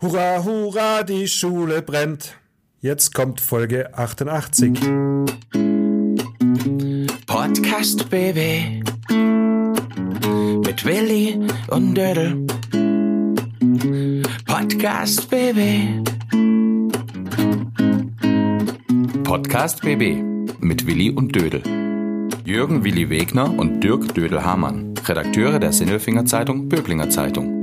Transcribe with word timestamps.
Hurra, 0.00 0.44
hurra, 0.44 1.02
die 1.02 1.26
Schule 1.26 1.82
brennt. 1.82 2.36
Jetzt 2.80 3.14
kommt 3.14 3.40
Folge 3.40 3.92
88. 3.98 4.78
Podcast 7.26 8.08
Baby 8.08 8.84
mit 10.64 10.84
Willi 10.84 11.40
und 11.66 11.96
Dödel. 11.96 12.46
Podcast 14.46 15.28
Baby. 15.28 16.00
Podcast 19.24 19.82
BB 19.82 20.22
mit 20.60 20.86
Willi 20.86 21.10
und 21.10 21.34
Dödel. 21.34 21.60
Jürgen 22.44 22.84
Willi 22.84 23.10
Wegner 23.10 23.52
und 23.58 23.80
Dirk 23.80 24.14
Dödel-Hamann, 24.14 24.94
Redakteure 25.04 25.58
der 25.58 25.72
Sinnelfinger 25.72 26.24
Zeitung 26.24 26.68
Böblinger 26.68 27.10
Zeitung. 27.10 27.57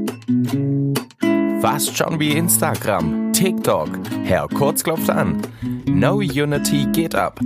Fast 1.66 1.98
schon 1.98 2.20
wie 2.20 2.30
Instagram, 2.30 3.34
TikTok. 3.34 3.90
Herr 4.24 4.48
Kurz 4.48 4.84
klopft 4.84 5.10
an. 5.10 5.42
No 5.88 6.18
Unity 6.18 6.86
geht 6.94 7.16
ab. 7.16 7.40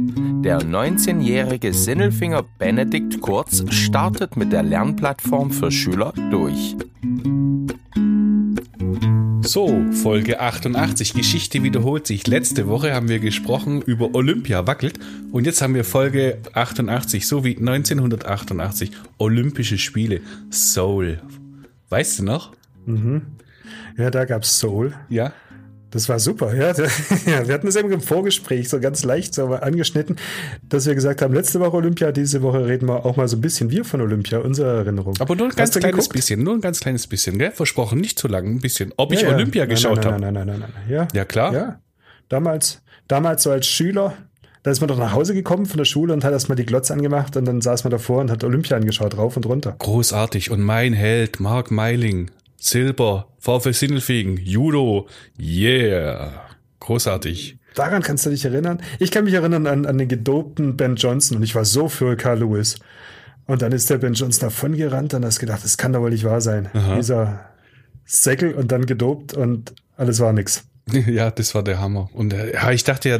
Der 0.43 0.59
19-jährige 0.59 1.73
Sinnelfinger 1.73 2.43
Benedikt 2.57 3.21
Kurz 3.21 3.63
startet 3.73 4.35
mit 4.35 4.51
der 4.51 4.63
Lernplattform 4.63 5.51
für 5.51 5.71
Schüler 5.71 6.13
durch. 6.31 6.75
So, 9.39 9.85
Folge 9.93 10.41
88. 10.41 11.13
Geschichte 11.13 11.63
wiederholt 11.63 12.05
sich. 12.05 12.27
Letzte 12.27 12.67
Woche 12.67 12.93
haben 12.93 13.07
wir 13.07 13.19
gesprochen 13.19 13.81
über 13.81 14.13
Olympia 14.15 14.67
wackelt 14.67 14.99
und 15.31 15.45
jetzt 15.45 15.61
haben 15.61 15.75
wir 15.75 15.85
Folge 15.85 16.39
88, 16.55 17.25
so 17.25 17.45
wie 17.45 17.55
1988. 17.55 18.91
Olympische 19.17 19.77
Spiele. 19.77 20.19
Seoul. 20.49 21.21
Weißt 21.87 22.19
du 22.19 22.23
noch? 22.23 22.51
Mhm. 22.85 23.21
Ja, 23.97 24.09
da 24.09 24.25
gab's 24.25 24.59
Soul. 24.59 24.93
Ja. 25.09 25.33
Das 25.91 26.07
war 26.07 26.19
super, 26.19 26.53
ja. 26.53 26.67
ja. 27.25 27.47
Wir 27.47 27.53
hatten 27.53 27.67
es 27.67 27.75
eben 27.75 27.91
im 27.91 28.01
Vorgespräch 28.01 28.69
so 28.69 28.79
ganz 28.79 29.03
leicht 29.03 29.33
so 29.33 29.47
angeschnitten, 29.47 30.17
dass 30.67 30.85
wir 30.85 30.93
gesagt 30.93 31.21
haben, 31.21 31.33
letzte 31.33 31.59
Woche 31.59 31.77
Olympia, 31.77 32.11
diese 32.11 32.41
Woche 32.43 32.67
reden 32.67 32.87
wir 32.87 33.05
auch 33.05 33.15
mal 33.15 33.27
so 33.27 33.37
ein 33.37 33.41
bisschen 33.41 33.71
wir 33.71 33.83
von 33.83 34.01
Olympia, 34.01 34.39
unsere 34.39 34.77
Erinnerung. 34.77 35.15
Aber 35.19 35.35
nur 35.35 35.47
ein 35.47 35.55
ganz 35.55 35.71
kleines 35.71 35.95
geguckt? 35.95 36.13
bisschen, 36.13 36.43
nur 36.43 36.53
ein 36.53 36.61
ganz 36.61 36.79
kleines 36.79 37.07
bisschen, 37.07 37.39
gell? 37.39 37.51
Versprochen, 37.51 37.99
nicht 37.99 38.19
zu 38.19 38.27
lang, 38.27 38.45
ein 38.45 38.59
bisschen. 38.59 38.93
Ob 38.97 39.11
ich 39.13 39.21
ja, 39.21 39.29
Olympia 39.29 39.63
nein, 39.63 39.69
geschaut 39.69 40.05
habe. 40.05 40.19
Nein, 40.19 40.33
nein, 40.33 40.47
nein, 40.47 40.59
nein, 40.59 40.73
nein, 40.73 40.95
Ja, 40.95 41.07
ja 41.11 41.25
klar. 41.25 41.53
Ja. 41.53 41.79
Damals, 42.27 42.81
damals 43.07 43.41
so 43.41 43.49
als 43.49 43.65
Schüler, 43.65 44.13
da 44.61 44.69
ist 44.69 44.81
man 44.81 44.89
doch 44.89 44.97
nach 44.99 45.13
Hause 45.13 45.33
gekommen 45.33 45.65
von 45.65 45.77
der 45.77 45.85
Schule 45.85 46.13
und 46.13 46.23
hat 46.23 46.33
erstmal 46.33 46.55
die 46.55 46.65
Glotze 46.65 46.93
angemacht 46.93 47.35
und 47.35 47.45
dann 47.45 47.61
saß 47.61 47.83
man 47.85 47.91
davor 47.91 48.21
und 48.21 48.29
hat 48.29 48.43
Olympia 48.43 48.77
angeschaut, 48.77 49.17
rauf 49.17 49.35
und 49.37 49.47
runter. 49.47 49.75
Großartig. 49.79 50.51
Und 50.51 50.61
mein 50.61 50.93
Held, 50.93 51.39
Mark 51.39 51.71
Meiling, 51.71 52.29
Silber, 52.59 53.27
VfL 53.39 53.73
Sindelfingen, 53.73 54.37
Judo, 54.37 55.07
yeah. 55.39 56.45
Großartig. 56.79 57.57
Daran 57.75 58.01
kannst 58.01 58.25
du 58.25 58.29
dich 58.29 58.43
erinnern? 58.45 58.81
Ich 58.99 59.11
kann 59.11 59.25
mich 59.25 59.33
erinnern 59.33 59.67
an, 59.67 59.85
an 59.85 59.97
den 59.97 60.07
gedopten 60.07 60.75
Ben 60.75 60.95
Johnson 60.95 61.37
und 61.37 61.43
ich 61.43 61.55
war 61.55 61.65
so 61.65 61.87
für 61.87 62.15
Carl 62.17 62.39
Lewis. 62.39 62.79
Und 63.45 63.61
dann 63.61 63.71
ist 63.71 63.89
der 63.89 63.97
Ben 63.97 64.13
Johnson 64.13 64.49
davon 64.49 64.75
gerannt 64.75 65.13
und 65.13 65.25
hast 65.25 65.39
gedacht, 65.39 65.63
das 65.63 65.77
kann 65.77 65.93
doch 65.93 66.01
wohl 66.01 66.11
nicht 66.11 66.23
wahr 66.23 66.41
sein. 66.41 66.69
Aha. 66.73 66.95
Dieser 66.95 67.45
Säckel 68.05 68.53
und 68.53 68.71
dann 68.71 68.85
gedopt 68.85 69.33
und 69.33 69.73
alles 69.95 70.19
war 70.19 70.33
nix. 70.33 70.65
Ja, 71.07 71.29
das 71.29 71.53
war 71.53 71.63
der 71.63 71.79
Hammer. 71.79 72.09
Und 72.13 72.33
äh, 72.33 72.53
ja, 72.53 72.71
ich 72.71 72.83
dachte 72.83 73.09
ja, 73.09 73.19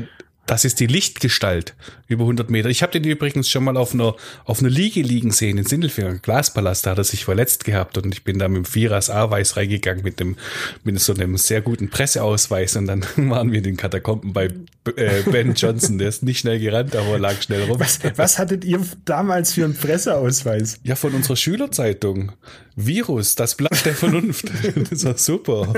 das 0.50 0.66
ist 0.66 0.80
die 0.80 0.88
Lichtgestalt 0.88 1.76
über 2.08 2.24
100 2.24 2.50
Meter. 2.50 2.70
Ich 2.70 2.82
habe 2.82 2.92
den 2.92 3.04
übrigens 3.04 3.48
schon 3.48 3.64
mal 3.64 3.78
auf 3.78 3.94
einer, 3.94 4.16
auf 4.46 4.62
einer 4.62 4.70
Liege 4.72 5.04
liegen 5.04 5.30
sehen 5.30 5.60
in 5.60 5.66
Sindelfinger, 5.66 6.16
Glaspalast. 6.16 6.88
Da 6.88 6.92
hat 6.92 6.98
er 6.98 7.04
sich 7.04 7.24
verletzt 7.24 7.66
gehabt 7.66 8.00
und 8.00 8.12
ich 8.12 8.24
bin 8.24 8.40
da 8.40 8.48
mit 8.48 8.58
dem 8.58 8.66
Vierers 8.66 9.12
A-Weiß 9.12 9.58
reingegangen 9.58 10.04
mit 10.04 10.20
dem, 10.20 10.38
mit 10.84 11.00
so 11.00 11.14
einem 11.14 11.38
sehr 11.38 11.62
guten 11.62 11.92
Presseausweis 11.92 12.76
und 12.78 12.88
dann 12.88 13.06
waren 13.30 13.52
wir 13.52 13.60
in 13.60 13.64
den 13.64 13.78
Katakomben 13.78 14.34
bei 14.34 14.50
äh, 14.96 15.22
Ben 15.30 15.54
Johnson. 15.54 16.00
Der 16.00 16.10
ist 16.10 16.24
nicht 16.24 16.40
schnell 16.40 16.60
gerannt, 16.60 16.96
aber 16.96 17.10
er 17.10 17.20
lag 17.20 17.40
schnell 17.44 17.66
rum. 17.66 17.80
Was, 17.80 18.00
was 18.16 18.40
hattet 18.40 18.66
ihr 18.66 18.82
damals 19.06 19.54
für 19.54 19.66
einen 19.66 19.76
Presseausweis? 19.76 20.80
Ja, 20.82 20.96
von 20.96 21.14
unserer 21.14 21.36
Schülerzeitung. 21.36 22.32
Virus, 22.86 23.36
das 23.36 23.56
Blatt 23.56 23.86
der 23.86 23.96
Vernunft. 23.96 24.46
Das 24.90 25.04
war 25.04 25.18
super. 25.18 25.74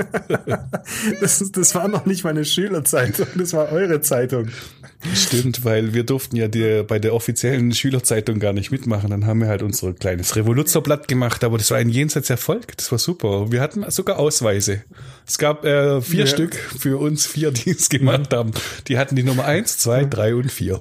Das, 1.20 1.50
das 1.52 1.74
war 1.74 1.88
noch 1.88 2.06
nicht 2.06 2.24
meine 2.24 2.44
Schülerzeitung, 2.44 3.26
das 3.36 3.52
war 3.52 3.70
eure 3.72 4.00
Zeitung. 4.00 4.48
Stimmt, 5.14 5.64
weil 5.64 5.94
wir 5.94 6.04
durften 6.04 6.36
ja 6.36 6.48
die, 6.48 6.84
bei 6.86 6.98
der 6.98 7.14
offiziellen 7.14 7.72
Schülerzeitung 7.72 8.38
gar 8.38 8.52
nicht 8.52 8.70
mitmachen. 8.70 9.10
Dann 9.10 9.26
haben 9.26 9.40
wir 9.40 9.48
halt 9.48 9.62
unser 9.62 9.92
kleines 9.92 10.36
Revoluzerblatt 10.36 11.08
gemacht, 11.08 11.42
aber 11.42 11.58
das 11.58 11.70
war 11.70 11.78
ein 11.78 11.88
Jenseitserfolg. 11.88 12.76
Das 12.76 12.92
war 12.92 12.98
super. 12.98 13.50
Wir 13.50 13.60
hatten 13.60 13.84
sogar 13.90 14.18
Ausweise. 14.18 14.84
Es 15.26 15.38
gab 15.38 15.64
äh, 15.64 16.00
vier 16.00 16.20
ja. 16.20 16.26
Stück 16.26 16.54
für 16.54 16.98
uns 16.98 17.26
vier, 17.26 17.50
die 17.50 17.70
es 17.70 17.88
gemacht 17.88 18.32
haben. 18.32 18.52
Die 18.88 18.98
hatten 18.98 19.16
die 19.16 19.24
Nummer 19.24 19.44
eins, 19.44 19.78
zwei, 19.78 20.04
drei 20.04 20.34
und 20.34 20.52
vier. 20.52 20.78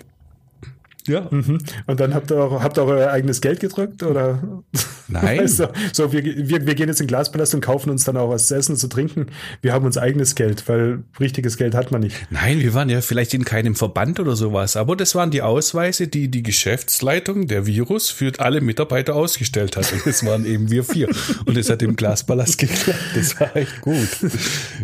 Ja. 1.08 1.28
Mhm. 1.30 1.60
Und 1.88 2.00
dann 2.00 2.14
habt 2.14 2.32
ihr, 2.32 2.38
auch, 2.38 2.62
habt 2.62 2.78
ihr 2.78 2.84
euer 2.84 3.12
eigenes 3.12 3.42
Geld 3.42 3.60
gedrückt 3.60 4.04
oder? 4.04 4.62
Nein. 5.08 5.40
Weißt 5.40 5.60
du, 5.60 5.68
so, 5.94 6.12
wir, 6.14 6.24
wir, 6.24 6.66
wir 6.66 6.76
gehen 6.76 6.88
jetzt 6.88 7.02
in 7.02 7.06
den 7.06 7.10
Glaspalast 7.10 7.54
und 7.54 7.62
kaufen 7.62 7.90
uns 7.90 8.04
dann 8.04 8.18
auch 8.18 8.30
was 8.30 8.48
zu 8.48 8.56
essen 8.56 8.74
und 8.74 8.78
zu 8.78 8.88
trinken. 8.88 9.28
Wir 9.62 9.74
haben 9.74 9.86
uns 9.86 9.98
eigenes 9.98 10.36
Geld, 10.36 10.68
weil 10.68 11.04
richtiges 11.20 11.58
Geld 11.58 11.76
hat 11.76 11.92
man 11.92 12.02
nicht. 12.02 12.16
Nein, 12.30 12.60
wir 12.60 12.74
waren 12.74 12.90
ja 12.90 13.02
vielleicht 13.02 13.34
in 13.34 13.46
keinem 13.46 13.76
Verband 13.76 14.20
oder 14.20 14.36
sowas, 14.36 14.76
aber 14.76 14.96
das 14.96 15.16
waren 15.16 15.32
die 15.32 15.42
Ausweise, 15.42 16.08
die 16.08 16.30
die 16.30 16.44
Geschäftsleitung 16.44 17.48
der 17.48 17.66
Virus 17.66 18.10
für 18.10 18.32
alle 18.38 18.62
Mitarbeiter 18.62 19.16
ausgestellt 19.16 19.78
hat. 19.78 19.92
Und 19.92 20.06
das 20.06 20.26
waren 20.26 20.46
eben 20.46 20.72
wir 20.72 20.84
vier. 20.84 21.10
Und 21.46 21.58
es 21.58 21.70
hat 21.70 21.82
im 21.82 21.96
Glaspalast 21.96 22.58
geklappt. 22.58 23.00
Das 23.16 23.40
war 23.40 23.56
echt 23.56 23.82
gut. 23.82 24.10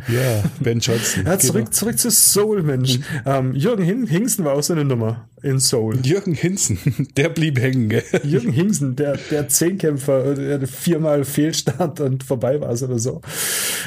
Ja, 0.08 0.44
Ben 0.60 0.80
Johnson. 0.80 1.26
Ja, 1.26 1.40
zurück, 1.40 1.66
genau. 1.66 1.72
zurück 1.72 2.00
zu 2.00 2.12
Soul, 2.12 2.64
Mensch. 2.64 3.00
Ähm, 3.26 3.54
Jürgen 3.54 4.06
Hingsten 4.08 4.44
war 4.44 4.54
auch 4.54 4.64
so 4.64 4.74
eine 4.74 4.86
Nummer 4.86 5.28
in 5.44 5.60
Soul. 5.60 6.00
Jürgen 6.04 6.34
Hinsen, 6.34 6.80
der 7.18 7.30
blieb 7.30 7.60
hängen. 7.60 7.90
Gell? 7.90 8.04
Jürgen 8.24 8.52
Hinsen, 8.52 8.96
der, 8.96 9.18
der 9.30 9.48
Zehnkämpfer, 9.48 10.34
der 10.34 10.68
viermal 10.68 11.26
Fehlstart 11.26 12.00
und 12.00 12.24
vorbei 12.24 12.60
war 12.60 12.72
es 12.72 12.82
oder 12.82 12.98
so. 12.98 13.22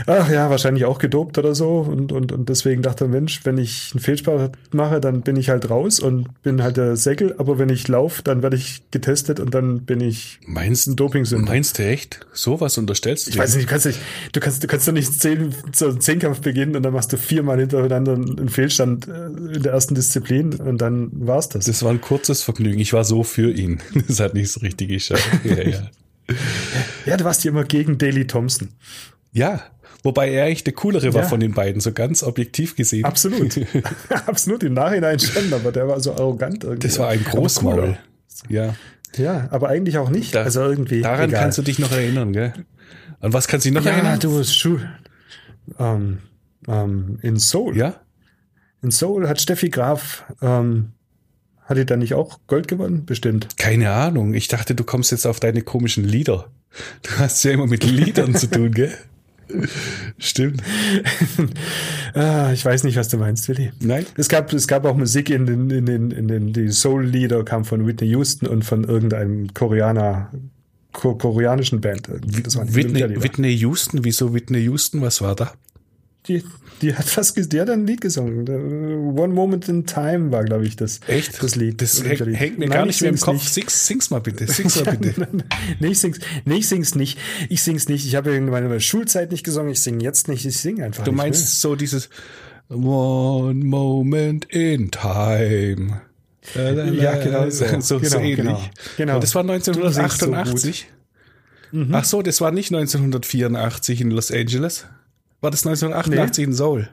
Ach 0.06 0.30
ja, 0.30 0.48
wahrscheinlich 0.48 0.84
auch 0.84 0.98
gedopt 0.98 1.38
oder 1.38 1.54
so. 1.54 1.80
Und, 1.80 2.12
und, 2.12 2.32
und 2.32 2.48
deswegen 2.48 2.82
dachte 2.82 3.04
er, 3.04 3.08
Mensch, 3.08 3.40
wenn 3.44 3.58
ich 3.58 3.90
einen 3.92 4.00
Fehlstart 4.00 4.56
mache, 4.72 5.00
dann 5.00 5.22
bin 5.22 5.36
ich 5.36 5.50
halt 5.50 5.68
raus 5.70 5.98
und 5.98 6.28
bin 6.42 6.62
halt 6.62 6.76
der 6.76 6.96
Säckel. 6.96 7.34
Aber 7.38 7.58
wenn 7.58 7.68
ich 7.68 7.88
laufe, 7.88 8.22
dann 8.22 8.42
werde 8.42 8.56
ich 8.56 8.82
getestet 8.90 9.40
und 9.40 9.54
dann 9.54 9.82
bin 9.82 10.00
ich 10.00 10.38
meinst, 10.46 10.86
ein 10.86 10.96
Doping-Sünder. 10.96 11.50
Meinst 11.50 11.78
du 11.78 11.84
echt? 11.84 12.20
Sowas 12.32 12.78
unterstellst 12.78 13.26
du 13.26 13.30
Ich 13.30 13.38
weiß 13.38 13.56
nicht, 13.56 13.66
du 13.66 13.70
kannst 13.70 13.86
nicht, 13.86 13.98
du 14.32 14.40
kannst, 14.40 14.62
du 14.62 14.66
kannst 14.66 14.86
doch 14.86 14.92
nicht 14.92 15.20
zehn, 15.20 15.54
so 15.74 15.92
Zehnkampf 15.92 16.40
beginnen 16.40 16.76
und 16.76 16.84
dann 16.84 16.92
machst 16.92 17.12
du 17.12 17.16
viermal 17.16 17.58
hintereinander 17.58 18.14
einen 18.14 18.48
Fehlstand 18.48 19.08
äh, 19.08 19.26
in 19.56 19.62
der 19.62 19.72
ersten 19.72 19.94
Disziplin 19.94 20.54
und 20.54 20.78
dann 20.78 21.10
war's 21.40 21.48
das. 21.48 21.64
Das 21.64 21.82
war 21.82 21.90
ein 21.90 22.00
kurzes 22.00 22.42
Vergnügen. 22.42 22.78
Ich 22.80 22.92
war 22.92 23.04
so 23.04 23.22
für 23.22 23.50
ihn. 23.50 23.80
Das 24.08 24.20
hat 24.20 24.34
nicht 24.34 24.50
so 24.52 24.60
richtig 24.60 24.88
geschafft. 24.88 25.28
Ja, 25.44 25.62
ja. 25.62 25.90
ja 27.06 27.16
du 27.16 27.24
warst 27.24 27.44
ja 27.44 27.50
immer 27.50 27.64
gegen 27.64 27.96
Daley 27.98 28.26
Thompson. 28.26 28.68
Ja, 29.32 29.62
Wobei 30.02 30.30
er 30.30 30.46
eigentlich 30.46 30.64
der 30.64 30.72
coolere 30.72 31.12
war 31.12 31.24
ja. 31.24 31.28
von 31.28 31.40
den 31.40 31.52
beiden, 31.52 31.82
so 31.82 31.92
ganz 31.92 32.22
objektiv 32.22 32.74
gesehen. 32.74 33.04
Absolut. 33.04 33.60
Absolut, 34.08 34.62
im 34.62 34.72
Nachhinein 34.72 35.18
schon, 35.20 35.52
aber 35.52 35.72
der 35.72 35.88
war 35.88 36.00
so 36.00 36.12
arrogant 36.12 36.64
irgendwie. 36.64 36.88
Das 36.88 36.98
war 36.98 37.08
ein 37.08 37.22
Großmaul. 37.22 37.98
Ja. 38.48 38.74
Ja, 39.18 39.48
aber 39.50 39.68
eigentlich 39.68 39.98
auch 39.98 40.08
nicht. 40.08 40.34
Da, 40.34 40.44
also 40.44 40.62
irgendwie. 40.62 41.02
Daran 41.02 41.28
egal. 41.28 41.42
kannst 41.42 41.58
du 41.58 41.62
dich 41.62 41.78
noch 41.78 41.92
erinnern, 41.92 42.32
gell? 42.32 42.54
An 43.20 43.34
was 43.34 43.46
kannst 43.46 43.66
du 43.66 43.68
dich 43.68 43.74
noch 43.76 43.84
ja, 43.84 43.92
erinnern? 43.92 44.12
Ja, 44.12 44.18
du 44.20 44.38
bist 44.38 44.58
Schuh. 44.58 44.78
Ähm, 45.78 46.20
ähm, 46.66 47.18
in 47.20 47.36
Seoul. 47.36 47.76
Ja. 47.76 48.00
In 48.80 48.90
Seoul 48.90 49.28
hat 49.28 49.38
Steffi 49.38 49.68
Graf 49.68 50.24
ähm, 50.40 50.92
hat 51.70 51.78
die 51.78 51.86
dann 51.86 52.00
nicht 52.00 52.14
auch 52.14 52.40
Gold 52.48 52.66
gewonnen? 52.68 53.06
Bestimmt. 53.06 53.56
Keine 53.56 53.90
Ahnung. 53.90 54.34
Ich 54.34 54.48
dachte, 54.48 54.74
du 54.74 54.82
kommst 54.82 55.12
jetzt 55.12 55.24
auf 55.24 55.38
deine 55.38 55.62
komischen 55.62 56.04
Lieder. 56.04 56.48
Du 57.02 57.10
hast 57.18 57.42
ja 57.44 57.52
immer 57.52 57.66
mit 57.66 57.84
Liedern 57.84 58.34
zu 58.34 58.48
tun, 58.48 58.72
gell? 58.72 58.92
Stimmt. 60.18 60.62
ah, 62.14 62.50
ich 62.52 62.64
weiß 62.64 62.84
nicht, 62.84 62.96
was 62.96 63.08
du 63.08 63.18
meinst, 63.18 63.48
Willi. 63.48 63.72
Nein. 63.80 64.04
Es 64.16 64.28
gab, 64.28 64.52
es 64.52 64.66
gab 64.66 64.84
auch 64.84 64.96
Musik 64.96 65.30
in 65.30 65.46
den, 65.46 65.70
in 65.70 65.86
den, 65.86 66.10
in 66.10 66.28
den, 66.28 66.52
die 66.52 66.70
Soul-Lieder 66.70 67.44
kam 67.44 67.64
von 67.64 67.86
Whitney 67.86 68.08
Houston 68.08 68.46
und 68.46 68.64
von 68.64 68.84
irgendeinem 68.84 69.54
Koreaner, 69.54 70.30
ko 70.92 71.14
koreanischen 71.14 71.80
Band. 71.80 72.08
Das 72.44 72.56
Whitney, 72.74 73.22
Whitney 73.22 73.56
Houston, 73.58 74.04
wieso 74.04 74.34
Whitney 74.34 74.60
Houston? 74.62 75.02
Was 75.02 75.20
war 75.20 75.34
da? 75.34 75.52
Die, 76.26 76.44
die 76.82 76.94
hat 76.94 77.16
was, 77.16 77.34
die 77.34 77.60
hat 77.60 77.70
ein 77.70 77.86
Lied 77.86 78.00
gesungen. 78.00 78.48
One 79.18 79.34
Moment 79.34 79.68
in 79.68 79.86
Time 79.86 80.32
war, 80.32 80.44
glaube 80.44 80.66
ich, 80.66 80.76
das. 80.76 81.00
Echt? 81.06 81.42
Das 81.42 81.56
Lied. 81.56 81.80
Das 81.80 82.02
hängt, 82.02 82.20
hängt 82.20 82.58
mir 82.58 82.68
Nein, 82.68 82.78
gar 82.78 82.86
nicht 82.86 83.00
mehr 83.00 83.10
im 83.10 83.18
Kopf. 83.20 83.46
Sing's, 83.46 83.86
sing's 83.86 84.10
mal 84.10 84.20
bitte. 84.20 84.46
Sing's 84.52 84.84
mal 84.84 84.96
bitte. 84.96 85.26
nee, 85.78 85.88
ich 85.88 85.98
sing's, 85.98 86.18
nee, 86.44 86.56
ich 86.56 86.68
sing's 86.68 86.94
nicht. 86.94 87.18
Ich 87.48 87.62
sing's 87.62 87.88
nicht. 87.88 88.06
Ich 88.06 88.14
habe 88.14 88.30
irgendwann 88.32 88.64
in 88.64 88.70
der 88.70 88.80
Schulzeit 88.80 89.30
nicht 89.30 89.44
gesungen. 89.44 89.72
Ich 89.72 89.80
singe 89.80 90.02
jetzt 90.02 90.28
nicht. 90.28 90.44
Ich 90.46 90.58
singe 90.58 90.84
einfach 90.84 91.04
Du 91.04 91.10
nicht 91.10 91.18
meinst 91.18 91.42
mehr. 91.42 91.70
so 91.70 91.76
dieses 91.76 92.08
One 92.68 93.64
Moment 93.64 94.46
in 94.46 94.90
Time. 94.90 96.02
Ja, 96.54 97.16
genau 97.16 97.50
so. 97.50 97.66
So, 97.80 97.98
genau, 97.98 98.10
so 98.10 98.18
ähnlich. 98.18 98.36
Genau, 98.36 98.60
genau. 98.96 99.20
Das 99.20 99.34
war 99.34 99.42
1988. 99.42 100.88
So 101.72 101.78
mhm. 101.78 101.94
Ach 101.94 102.04
so, 102.04 102.22
das 102.22 102.40
war 102.40 102.50
nicht 102.50 102.72
1984 102.72 104.00
in 104.00 104.10
Los 104.10 104.32
Angeles. 104.32 104.86
War 105.40 105.50
das 105.50 105.66
1988 105.66 106.44
in 106.44 106.52
Seoul? 106.52 106.88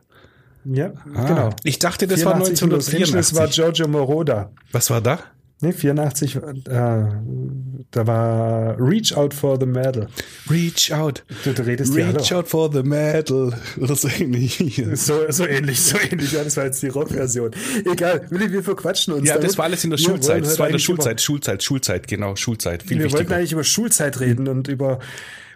Ja, 0.66 0.92
Ah, 1.14 1.26
genau. 1.28 1.50
Ich 1.64 1.80
dachte, 1.80 2.08
das 2.08 2.26
war 2.26 2.34
84 2.36 2.62
in 2.64 2.70
Los 2.72 2.88
Angeles 2.90 3.10
1984. 3.34 3.38
war 3.38 3.48
Giorgio 3.48 3.88
Moroder. 3.88 4.52
Was 4.72 4.90
war 4.90 5.02
da? 5.02 5.20
Nee, 5.60 5.72
84, 5.74 6.36
äh, 6.36 6.40
da 6.68 8.06
war 8.06 8.76
Reach 8.80 9.16
Out 9.18 9.34
for 9.34 9.58
the 9.60 9.66
Medal. 9.66 10.08
Reach 10.52 10.94
out. 10.94 11.24
Du, 11.44 11.52
du 11.54 11.66
redest 11.66 11.96
Reach 11.96 12.32
out 12.32 12.48
for 12.48 12.72
the 12.72 12.84
medal. 12.84 13.54
Oder 13.80 13.96
so 13.96 14.08
ähnlich. 14.08 14.62
So, 14.94 15.22
so 15.30 15.48
ähnlich, 15.48 15.82
so 15.82 15.98
ähnlich. 15.98 16.32
Ja, 16.34 16.44
das 16.44 16.58
war 16.58 16.66
jetzt 16.66 16.84
die 16.84 16.90
Rockversion. 16.90 17.52
Egal, 17.92 18.28
Willi, 18.30 18.52
wir 18.52 18.62
verquatschen 18.62 19.14
uns. 19.16 19.28
Ja, 19.28 19.34
damit. 19.36 19.50
das 19.50 19.58
war 19.58 19.66
alles 19.66 19.84
in 19.84 19.90
der 19.90 19.98
Wir 19.98 20.06
Schulzeit. 20.06 20.44
Das 20.46 20.60
war 20.60 20.68
in 20.68 20.74
der 20.74 20.80
Schulzeit, 20.80 21.22
Schulzeit, 21.22 21.64
Schulzeit, 21.64 22.08
genau, 22.08 22.36
Schulzeit. 22.36 22.84
Viel 22.84 23.00
wir 23.00 23.06
wollten 23.06 23.18
wichtiger. 23.22 23.36
eigentlich 23.38 23.54
über 23.54 23.64
Schulzeit 23.64 24.20
reden 24.20 24.48
und 24.48 24.68
über, 24.68 25.00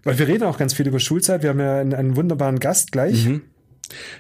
weil 0.03 0.17
wir 0.19 0.27
reden 0.27 0.43
auch 0.43 0.57
ganz 0.57 0.73
viel 0.73 0.87
über 0.87 0.99
Schulzeit. 0.99 1.43
Wir 1.43 1.49
haben 1.51 1.59
ja 1.59 1.79
einen, 1.79 1.93
einen 1.93 2.15
wunderbaren 2.15 2.59
Gast 2.59 2.91
gleich. 2.91 3.25
Mhm. 3.25 3.41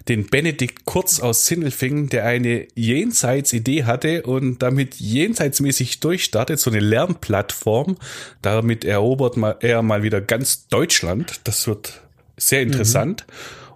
Den 0.09 0.27
Benedikt 0.29 0.83
Kurz 0.85 1.21
aus 1.21 1.45
Sindelfingen, 1.45 2.09
der 2.09 2.25
eine 2.25 2.67
Jenseits-Idee 2.75 3.85
hatte 3.85 4.23
und 4.23 4.61
damit 4.61 4.95
jenseitsmäßig 4.95 6.01
durchstartet, 6.01 6.59
so 6.59 6.69
eine 6.71 6.81
Lernplattform. 6.81 7.95
Damit 8.41 8.83
erobert 8.83 9.37
mal, 9.37 9.55
er 9.61 9.81
mal 9.81 10.03
wieder 10.03 10.19
ganz 10.19 10.67
Deutschland. 10.67 11.39
Das 11.45 11.67
wird 11.67 12.01
sehr 12.37 12.61
interessant. 12.61 13.25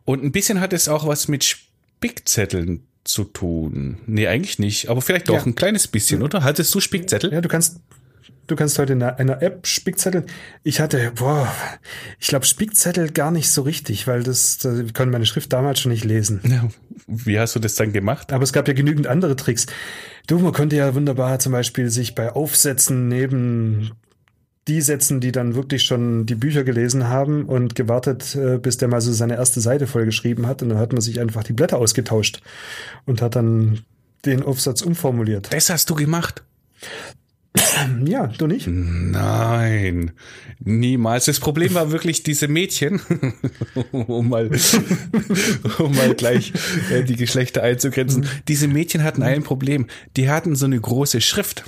Und 0.04 0.24
ein 0.24 0.32
bisschen 0.34 0.60
hat 0.60 0.74
es 0.74 0.90
auch 0.90 1.08
was 1.08 1.28
mit 1.30 1.46
Spickzetteln 1.46 2.84
zu 3.06 3.24
tun. 3.24 4.00
Nee, 4.06 4.28
eigentlich 4.28 4.60
nicht. 4.60 4.90
Aber 4.90 5.02
vielleicht 5.02 5.30
doch 5.30 5.36
Ja. 5.36 5.46
ein 5.46 5.56
kleines 5.56 5.88
bisschen, 5.88 6.24
oder? 6.24 6.44
Hattest 6.44 6.74
du 6.76 6.80
Spickzettel? 6.82 7.32
Ja, 7.32 7.40
du 7.40 7.48
kannst, 7.48 7.80
du 8.48 8.56
kannst 8.56 8.80
heute 8.80 8.94
in 8.94 9.04
einer, 9.04 9.42
App 9.42 9.68
Spickzettel. 9.68 10.26
Ich 10.64 10.80
hatte, 10.80 11.12
boah, 11.16 11.52
ich 12.20 12.28
glaube 12.28 12.46
Spickzettel 12.46 13.12
gar 13.12 13.32
nicht 13.32 13.50
so 13.50 13.62
richtig, 13.62 14.08
weil 14.08 14.24
das, 14.24 14.58
das 14.58 14.94
konnte 14.94 15.12
meine 15.12 15.26
Schrift 15.26 15.52
damals 15.54 15.80
schon 15.80 15.92
nicht 15.92 16.04
lesen. 16.04 16.42
Ja. 16.44 16.68
Wie 17.08 17.40
hast 17.40 17.56
du 17.56 17.60
das 17.60 17.76
dann 17.76 17.94
gemacht? 17.94 18.34
Aber 18.34 18.44
es 18.44 18.54
gab 18.54 18.68
ja 18.68 18.74
genügend 18.74 19.08
andere 19.08 19.36
Tricks. 19.36 19.68
Du, 20.28 20.40
man 20.40 20.54
konnte 20.54 20.76
ja 20.76 20.96
wunderbar 20.96 21.40
zum 21.40 21.52
Beispiel 21.52 21.90
sich 21.90 22.16
bei 22.16 22.32
Aufsätzen 22.32 23.08
neben 23.08 23.92
die 24.68 24.82
setzen, 24.82 25.20
die 25.20 25.32
dann 25.32 25.54
wirklich 25.54 25.84
schon 25.84 26.26
die 26.26 26.34
Bücher 26.34 26.64
gelesen 26.64 27.08
haben 27.08 27.46
und 27.46 27.76
gewartet, 27.76 28.36
äh, 28.36 28.58
bis 28.58 28.78
der 28.78 28.88
mal 28.88 29.02
so 29.02 29.14
seine 29.14 29.36
erste 29.36 29.62
Seite 29.62 29.86
vollgeschrieben 29.86 30.48
hat. 30.48 30.64
Und 30.64 30.70
dann 30.70 30.80
hat 30.80 30.92
man 30.92 31.02
sich 31.02 31.20
einfach 31.20 31.44
die 31.44 31.54
Blätter 31.54 31.78
ausgetauscht 31.78 32.42
und 33.06 33.22
hat 33.22 33.36
dann 33.36 33.82
den 34.26 34.42
Aufsatz 34.42 34.82
umformuliert. 34.82 35.54
Das 35.54 35.70
hast 35.70 35.90
du 35.92 35.96
gemacht? 35.96 36.44
Ja, 38.06 38.28
du 38.28 38.48
nicht? 38.48 38.68
Nein, 38.68 40.12
niemals. 40.60 41.26
Das 41.26 41.40
Problem 41.40 41.74
war 41.74 41.92
wirklich 41.92 42.24
diese 42.24 42.48
Mädchen, 42.48 43.02
um 43.92 44.30
mal, 44.30 44.50
um 45.80 45.96
mal 45.96 46.14
gleich 46.16 46.54
äh, 46.92 47.04
die 47.04 47.16
Geschlechter 47.16 47.64
einzugrenzen. 47.64 48.28
Diese 48.48 48.68
Mädchen 48.68 49.04
hatten 49.04 49.24
ein 49.24 49.44
Problem. 49.44 49.88
Die 50.18 50.30
hatten 50.30 50.56
so 50.56 50.66
eine 50.66 50.80
große 50.80 51.22
Schrift. 51.22 51.66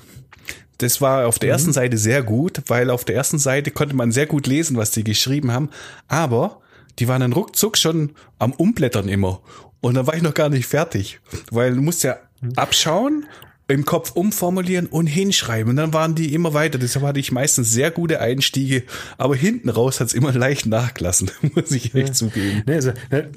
Das 0.77 1.01
war 1.01 1.27
auf 1.27 1.39
der 1.39 1.49
ersten 1.49 1.73
Seite 1.73 1.97
sehr 1.97 2.21
gut, 2.21 2.61
weil 2.67 2.89
auf 2.89 3.03
der 3.03 3.15
ersten 3.15 3.39
Seite 3.39 3.71
konnte 3.71 3.95
man 3.95 4.11
sehr 4.11 4.27
gut 4.27 4.45
lesen, 4.45 4.77
was 4.77 4.91
die 4.91 5.03
geschrieben 5.03 5.51
haben. 5.51 5.69
Aber 6.07 6.61
die 6.99 7.07
waren 7.07 7.21
dann 7.21 7.33
ruckzuck 7.33 7.77
schon 7.77 8.11
am 8.39 8.51
Umblättern 8.53 9.09
immer. 9.09 9.41
Und 9.81 9.95
dann 9.95 10.07
war 10.07 10.15
ich 10.15 10.21
noch 10.21 10.33
gar 10.33 10.49
nicht 10.49 10.67
fertig, 10.67 11.19
weil 11.51 11.73
du 11.75 11.81
musst 11.81 12.03
ja 12.03 12.17
abschauen, 12.55 13.25
im 13.67 13.85
Kopf 13.85 14.11
umformulieren 14.11 14.87
und 14.87 15.07
hinschreiben. 15.07 15.71
Und 15.71 15.75
dann 15.75 15.93
waren 15.93 16.15
die 16.15 16.33
immer 16.33 16.53
weiter. 16.53 16.77
Deshalb 16.77 17.05
hatte 17.05 17.19
ich 17.19 17.31
meistens 17.31 17.71
sehr 17.71 17.91
gute 17.91 18.21
Einstiege, 18.21 18.83
aber 19.17 19.35
hinten 19.35 19.69
raus 19.69 19.99
hat's 19.99 20.13
immer 20.13 20.31
leicht 20.31 20.65
nachgelassen, 20.65 21.31
muss 21.55 21.71
ich 21.71 21.93
echt 21.93 22.15
zugeben. 22.15 22.63
Nee, 22.65 22.75
also, 22.75 22.91
ne, 23.11 23.29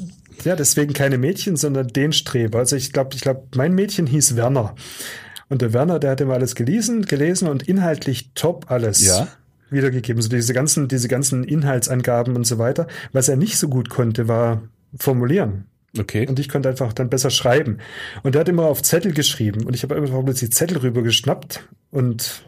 ja, 0.45 0.57
deswegen 0.57 0.93
keine 0.93 1.19
Mädchen, 1.19 1.57
sondern 1.57 1.89
den 1.89 2.13
Streber. 2.13 2.61
Also 2.61 2.77
ich 2.77 2.93
glaube, 2.93 3.11
ich 3.15 3.21
glaube, 3.21 3.43
mein 3.55 3.75
Mädchen 3.75 4.07
hieß 4.07 4.37
Werner. 4.37 4.75
Und 5.49 5.63
der 5.63 5.73
Werner, 5.73 5.99
der 5.99 6.13
hat 6.13 6.21
immer 6.21 6.35
alles 6.35 6.55
gelesen, 6.55 7.07
gelesen 7.07 7.49
und 7.49 7.65
inhaltlich 7.65 8.31
top 8.35 8.71
alles. 8.71 9.05
Ja. 9.05 9.29
Wiedergegeben. 9.69 10.23
So 10.23 10.29
diese 10.29 10.55
ganzen, 10.55 10.89
diese 10.89 11.09
ganzen 11.09 11.45
Inhaltsangaben 11.45 12.37
und 12.37 12.45
so 12.45 12.59
weiter. 12.59 12.87
Was 13.13 13.29
er 13.29 13.37
nicht 13.37 13.59
so 13.59 13.69
gut 13.69 13.91
konnte, 13.91 14.29
war 14.29 14.63
formulieren. 14.97 15.67
Okay. 15.99 16.27
Und 16.29 16.39
ich 16.39 16.49
konnte 16.49 16.69
einfach 16.69 16.93
dann 16.93 17.11
besser 17.11 17.31
schreiben. 17.31 17.79
Und 18.23 18.35
der 18.35 18.41
hat 18.43 18.49
immer 18.49 18.65
auf 18.67 18.83
Zettel 18.83 19.13
geschrieben. 19.13 19.65
Und 19.67 19.75
ich 19.75 19.83
habe 19.83 19.97
einfach 19.97 20.25
plötzlich 20.25 20.53
Zettel 20.53 20.79
rübergeschnappt 20.79 21.67
und 21.91 22.43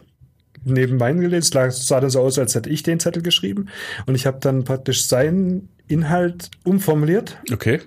neben 0.65 0.97
meinen 0.97 1.21
gelesen. 1.21 1.57
Es 1.59 1.87
sah 1.87 2.01
dann 2.01 2.11
so 2.11 2.21
aus, 2.21 2.39
als 2.39 2.55
hätte 2.55 2.71
ich 2.71 2.83
den 2.85 3.01
Zettel 3.01 3.23
geschrieben. 3.23 3.67
Und 4.07 4.15
ich 4.15 4.27
habe 4.27 4.39
dann 4.41 4.63
praktisch 4.65 5.07
seinen 5.09 5.69
Inhalt 5.89 6.51
umformuliert 6.65 7.37
Okay. 7.53 7.81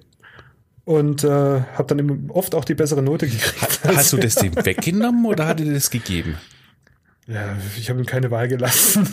und 0.83 1.23
äh, 1.23 1.27
habe 1.29 1.95
dann 1.95 2.29
oft 2.29 2.53
auch 2.53 2.65
die 2.65 2.75
bessere 2.75 3.01
Note 3.01 3.27
gekriegt. 3.27 3.79
Hast 3.85 4.11
du 4.11 4.17
das 4.17 4.35
dem 4.35 4.53
weggenommen 4.65 5.25
oder 5.25 5.47
hat 5.47 5.61
er 5.61 5.65
dir 5.67 5.73
das 5.73 5.89
gegeben? 5.89 6.35
Ja, 7.27 7.55
ich 7.77 7.89
habe 7.89 7.99
ihm 7.99 8.05
keine 8.05 8.29
Wahl 8.29 8.47
gelassen. 8.49 9.07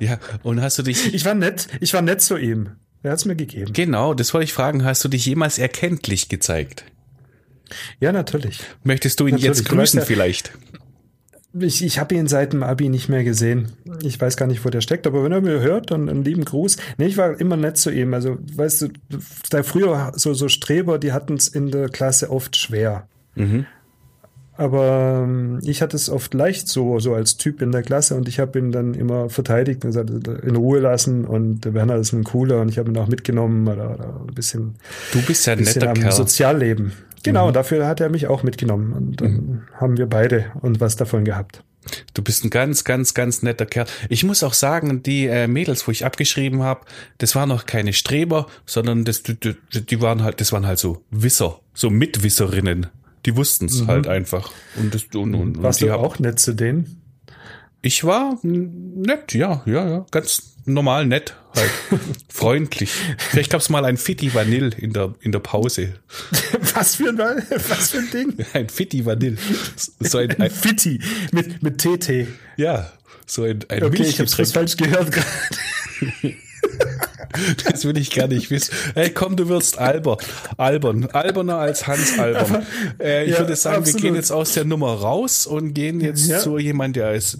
Ja, 0.00 0.18
und 0.42 0.60
hast 0.62 0.78
du 0.78 0.82
dich, 0.82 1.12
Ich 1.14 1.24
war 1.24 1.34
nett, 1.34 1.68
ich 1.80 1.92
war 1.92 2.02
nett 2.02 2.22
zu 2.22 2.36
ihm. 2.38 2.70
Er 3.02 3.12
hat's 3.12 3.24
mir 3.24 3.36
gegeben. 3.36 3.72
genau, 3.72 4.12
das 4.14 4.34
wollte 4.34 4.44
ich 4.44 4.52
fragen, 4.52 4.84
hast 4.84 5.04
du 5.04 5.08
dich 5.08 5.24
jemals 5.26 5.58
erkenntlich 5.58 6.28
gezeigt? 6.28 6.84
Ja, 8.00 8.12
natürlich. 8.12 8.60
Möchtest 8.82 9.20
du 9.20 9.26
ihn 9.26 9.34
Natürlich, 9.34 9.58
jetzt 9.58 9.64
weißt 9.66 9.76
grüßen 9.78 9.98
ja- 10.00 10.04
vielleicht? 10.06 10.52
Ich, 11.58 11.82
ich 11.82 11.98
habe 11.98 12.14
ihn 12.14 12.26
seit 12.28 12.52
dem 12.52 12.62
Abi 12.62 12.88
nicht 12.88 13.08
mehr 13.08 13.24
gesehen. 13.24 13.72
Ich 14.02 14.20
weiß 14.20 14.36
gar 14.36 14.46
nicht, 14.46 14.64
wo 14.64 14.68
der 14.68 14.82
steckt, 14.82 15.06
aber 15.06 15.24
wenn 15.24 15.32
er 15.32 15.40
mir 15.40 15.60
hört, 15.60 15.90
dann 15.90 16.08
einen 16.08 16.22
lieben 16.22 16.44
Gruß. 16.44 16.76
Nee, 16.98 17.06
ich 17.06 17.16
war 17.16 17.40
immer 17.40 17.56
nett 17.56 17.78
zu 17.78 17.90
ihm. 17.90 18.12
Also, 18.14 18.36
weißt 18.54 18.82
du, 18.82 18.88
da 19.50 19.62
früher 19.62 20.12
so, 20.14 20.34
so 20.34 20.48
Streber, 20.48 20.98
die 20.98 21.12
hatten 21.12 21.34
es 21.34 21.48
in 21.48 21.70
der 21.70 21.88
Klasse 21.88 22.30
oft 22.30 22.54
schwer. 22.56 23.08
Aber 24.58 25.22
ähm, 25.22 25.60
ich 25.62 25.82
hatte 25.82 25.94
es 25.94 26.10
oft 26.10 26.34
leicht 26.34 26.66
so, 26.66 26.98
so 26.98 27.14
als 27.14 27.36
Typ 27.36 27.62
in 27.62 27.70
der 27.70 27.82
Klasse 27.82 28.16
und 28.16 28.26
ich 28.26 28.40
habe 28.40 28.58
ihn 28.58 28.72
dann 28.72 28.92
immer 28.92 29.30
verteidigt 29.30 29.84
und 29.84 29.90
gesagt, 29.90 30.10
in 30.10 30.56
Ruhe 30.56 30.80
lassen 30.80 31.24
und 31.24 31.60
der 31.60 31.74
Werner 31.74 31.94
ist 31.94 32.12
ein 32.12 32.24
cooler 32.24 32.60
und 32.60 32.68
ich 32.68 32.76
habe 32.76 32.90
ihn 32.90 32.98
auch 32.98 33.06
mitgenommen 33.06 33.68
oder, 33.68 33.94
oder 33.94 34.20
ein 34.28 34.34
bisschen, 34.34 34.74
Du 35.12 35.22
bist 35.22 35.46
ja 35.46 35.52
ein 35.52 35.60
bisschen 35.60 35.78
netter 35.78 35.90
am 35.90 36.00
Kerl. 36.00 36.10
Sozialleben. 36.10 36.92
Genau, 37.22 37.52
dafür 37.52 37.86
hat 37.86 38.00
er 38.00 38.10
mich 38.10 38.26
auch 38.26 38.42
mitgenommen 38.42 38.92
und 38.94 39.20
dann 39.20 39.62
haben 39.74 39.96
wir 39.96 40.06
beide 40.06 40.46
und 40.60 40.80
was 40.80 40.96
davon 40.96 41.24
gehabt. 41.24 41.62
Du 42.14 42.22
bist 42.22 42.44
ein 42.44 42.50
ganz, 42.50 42.82
ganz, 42.82 43.14
ganz 43.14 43.42
netter 43.42 43.64
Kerl. 43.64 43.86
Ich 44.08 44.24
muss 44.24 44.42
auch 44.42 44.54
sagen, 44.54 45.04
die 45.04 45.26
äh, 45.26 45.46
Mädels, 45.46 45.86
wo 45.86 45.92
ich 45.92 46.04
abgeschrieben 46.04 46.64
habe, 46.64 46.80
das 47.18 47.36
waren 47.36 47.48
noch 47.48 47.64
keine 47.64 47.92
Streber, 47.92 48.48
sondern 48.66 49.04
das, 49.04 49.22
die, 49.22 49.36
die 49.36 50.00
waren 50.00 50.24
halt, 50.24 50.40
das 50.40 50.52
waren 50.52 50.66
halt 50.66 50.80
so 50.80 51.02
Wisser, 51.10 51.60
so 51.74 51.90
Mitwisserinnen. 51.90 52.88
Die 53.28 53.36
wussten's 53.36 53.86
halt 53.86 54.06
einfach. 54.06 54.50
Und, 54.76 54.94
das, 54.94 55.04
und, 55.14 55.34
und, 55.34 55.56
und 55.58 55.62
Warst 55.62 55.82
die 55.82 55.84
du 55.84 55.94
auch 55.98 56.18
nett 56.18 56.38
zu 56.38 56.54
denen? 56.54 57.02
Ich 57.82 58.04
war 58.04 58.38
nett, 58.42 59.34
ja, 59.34 59.62
ja, 59.66 59.86
ja, 59.86 60.06
ganz 60.10 60.54
normal 60.64 61.04
nett, 61.04 61.36
halt 61.54 61.70
freundlich. 62.30 62.90
Vielleicht 63.18 63.50
gab's 63.50 63.68
mal 63.68 63.84
ein 63.84 63.98
Fitti 63.98 64.32
Vanille 64.32 64.70
in 64.78 64.94
der 64.94 65.14
in 65.20 65.30
der 65.32 65.40
Pause. 65.40 65.94
Was 66.74 66.94
für 66.96 67.10
ein, 67.10 67.18
was 67.18 67.90
für 67.90 67.98
ein 67.98 68.10
Ding? 68.10 68.34
Ein 68.54 68.68
Fitti 68.70 69.04
Vanille, 69.04 69.36
so 70.00 70.16
ein, 70.18 70.30
Ein 70.30 70.42
ein 70.42 70.50
Fitti 70.50 71.00
mit, 71.32 71.62
mit 71.62 71.78
TT. 71.78 72.28
ja, 72.56 72.90
so 73.26 73.42
ein, 73.42 73.58
ein 73.68 73.82
Okay, 73.82 74.02
ich 74.04 74.20
hab's 74.20 74.38
Milchgetränk. 74.38 74.52
falsch 74.54 74.76
gehört 74.78 75.12
gerade. 75.12 76.36
Das 77.64 77.84
will 77.84 77.96
ich 77.98 78.10
gar 78.10 78.26
nicht 78.28 78.50
wissen. 78.50 78.74
Hey, 78.94 79.10
komm, 79.10 79.36
du 79.36 79.48
wirst 79.48 79.78
albern. 79.78 80.18
Albern. 80.56 81.06
Alberner 81.12 81.58
als 81.58 81.86
Hans 81.86 82.18
Albern. 82.18 82.66
Äh, 83.00 83.24
ich 83.26 83.32
ja, 83.32 83.38
würde 83.40 83.54
sagen, 83.56 83.76
wir 83.76 83.80
absolut. 83.80 84.02
gehen 84.02 84.14
jetzt 84.14 84.30
aus 84.32 84.52
der 84.54 84.64
Nummer 84.64 84.92
raus 84.94 85.46
und 85.46 85.74
gehen 85.74 86.00
jetzt 86.00 86.26
Ja. 86.28 86.38
zu 86.40 86.58
jemand, 86.58 86.96
der 86.96 87.10
es 87.12 87.38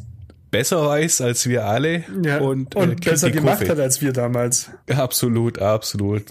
besser 0.50 0.86
weiß 0.86 1.20
als 1.20 1.46
wir 1.48 1.64
alle 1.66 2.04
Ja, 2.24 2.38
und, 2.38 2.74
und, 2.74 2.82
äh, 2.82 2.86
kriegt 2.94 3.04
besser 3.04 3.30
gemacht 3.30 3.58
Kurve. 3.58 3.72
hat 3.72 3.80
als 3.80 4.00
wir 4.00 4.12
damals. 4.12 4.70
Absolut, 4.88 5.58
absolut. 5.58 6.22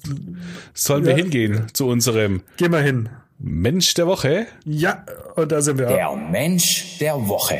Sollen 0.73 1.05
wir 1.05 1.15
hingehen 1.15 1.67
zu 1.73 1.87
unserem 1.87 2.41
Geh 2.57 2.69
mal 2.69 2.83
hin. 2.83 3.09
Mensch 3.39 3.93
der 3.93 4.07
Woche? 4.07 4.47
Ja, 4.65 5.05
und 5.35 5.51
da 5.51 5.61
sind 5.61 5.77
wir. 5.77 5.85
Der 5.87 6.15
Mensch 6.15 6.97
der 6.99 7.27
Woche. 7.27 7.59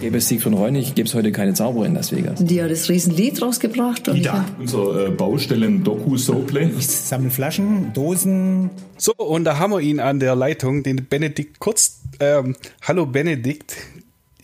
Gäbe 0.00 0.18
es 0.18 0.28
Siegfried 0.28 0.54
Reunig, 0.54 0.94
gäbe 0.94 1.08
es 1.08 1.14
heute 1.14 1.32
keine 1.32 1.54
Zauberer 1.54 1.86
in 1.86 1.94
Las 1.94 2.12
Vegas. 2.12 2.44
Die 2.44 2.62
hat 2.62 2.70
das 2.70 2.88
Riesenlied 2.88 3.40
rausgebracht. 3.40 4.08
Und 4.08 4.28
hab, 4.28 4.58
Unser 4.58 5.06
äh, 5.06 5.10
Baustellen-Doku-Soaplay. 5.10 6.70
Ich 6.78 6.88
sammle 6.88 7.30
Flaschen, 7.30 7.92
Dosen. 7.94 8.70
So, 8.96 9.12
und 9.14 9.44
da 9.44 9.58
haben 9.58 9.72
wir 9.72 9.80
ihn 9.80 10.00
an 10.00 10.20
der 10.20 10.34
Leitung, 10.34 10.82
den 10.82 11.06
Benedikt 11.08 11.58
Kurz. 11.58 12.00
Ähm, 12.20 12.56
hallo 12.82 13.06
Benedikt. 13.06 13.76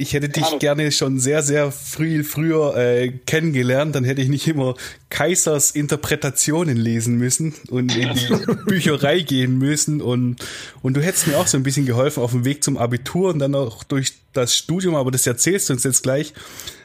Ich 0.01 0.15
hätte 0.15 0.31
dich 0.31 0.59
gerne 0.61 0.91
schon 0.93 1.19
sehr, 1.19 1.43
sehr 1.43 1.71
früh, 1.71 2.25
früher 2.25 2.75
äh, 2.75 3.13
kennengelernt. 3.27 3.95
Dann 3.95 4.05
hätte 4.05 4.23
ich 4.23 4.29
nicht 4.31 4.49
immer 4.49 4.75
Kaisers 5.11 5.73
Interpretationen 5.73 6.79
lesen 6.79 7.19
müssen 7.19 7.55
und 7.69 7.95
in 7.95 8.15
die 8.15 8.55
Bücherei 8.67 9.21
gehen 9.21 9.59
müssen. 9.59 10.01
Und, 10.01 10.37
und 10.81 10.97
du 10.97 11.03
hättest 11.03 11.27
mir 11.27 11.37
auch 11.37 11.47
so 11.47 11.59
ein 11.59 11.63
bisschen 11.63 11.85
geholfen 11.85 12.23
auf 12.23 12.31
dem 12.31 12.47
Weg 12.47 12.65
zum 12.65 12.79
Abitur 12.79 13.29
und 13.29 13.41
dann 13.41 13.55
auch 13.55 13.85
durch 13.85 14.15
das 14.33 14.57
Studium. 14.57 14.95
Aber 14.95 15.11
das 15.11 15.27
erzählst 15.27 15.69
du 15.69 15.75
uns 15.75 15.85
jetzt 15.85 16.03
gleich. 16.03 16.33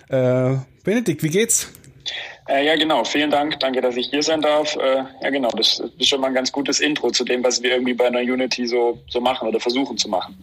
Äh, 0.10 0.58
Benedikt, 0.84 1.24
wie 1.24 1.30
geht's? 1.30 1.70
Äh, 2.48 2.66
ja, 2.66 2.76
genau. 2.76 3.04
Vielen 3.04 3.32
Dank. 3.32 3.60
Danke, 3.60 3.82
dass 3.82 3.96
ich 3.98 4.10
hier 4.10 4.22
sein 4.22 4.42
darf. 4.42 4.76
Äh, 4.76 5.04
ja, 5.22 5.30
genau. 5.30 5.50
Das 5.50 5.82
ist 5.98 6.08
schon 6.08 6.22
mal 6.22 6.28
ein 6.28 6.34
ganz 6.34 6.52
gutes 6.52 6.80
Intro 6.80 7.10
zu 7.12 7.24
dem, 7.24 7.44
was 7.44 7.62
wir 7.62 7.72
irgendwie 7.72 7.94
bei 7.94 8.08
einer 8.08 8.20
Unity 8.20 8.68
so, 8.68 9.00
so 9.08 9.20
machen 9.20 9.48
oder 9.48 9.60
versuchen 9.60 9.98
zu 9.98 10.10
machen. 10.10 10.38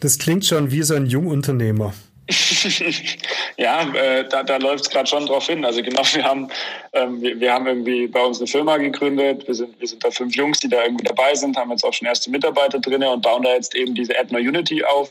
Das 0.00 0.18
klingt 0.18 0.44
schon 0.44 0.70
wie 0.70 0.82
so 0.82 0.94
ein 0.94 1.06
Jungunternehmer. 1.06 1.92
ja, 3.56 3.82
äh, 3.94 4.28
da, 4.28 4.42
da 4.42 4.56
läuft 4.56 4.86
es 4.86 4.90
gerade 4.90 5.06
schon 5.06 5.26
drauf 5.26 5.46
hin. 5.46 5.64
Also 5.64 5.80
genau, 5.80 6.02
wir 6.12 6.24
haben, 6.24 6.48
ähm, 6.92 7.22
wir, 7.22 7.38
wir, 7.38 7.52
haben 7.52 7.66
irgendwie 7.66 8.08
bei 8.08 8.20
uns 8.20 8.38
eine 8.38 8.48
Firma 8.48 8.76
gegründet. 8.78 9.46
Wir 9.46 9.54
sind, 9.54 9.78
wir 9.78 9.86
sind 9.86 10.04
da 10.04 10.10
fünf 10.10 10.34
Jungs, 10.34 10.58
die 10.58 10.68
da 10.68 10.82
irgendwie 10.82 11.04
dabei 11.04 11.34
sind, 11.34 11.56
haben 11.56 11.70
jetzt 11.70 11.84
auch 11.84 11.92
schon 11.92 12.08
erste 12.08 12.30
Mitarbeiter 12.30 12.80
drin 12.80 13.04
und 13.04 13.22
bauen 13.22 13.44
da 13.44 13.54
jetzt 13.54 13.76
eben 13.76 13.94
diese 13.94 14.16
App 14.16 14.32
Unity 14.32 14.82
auf, 14.84 15.10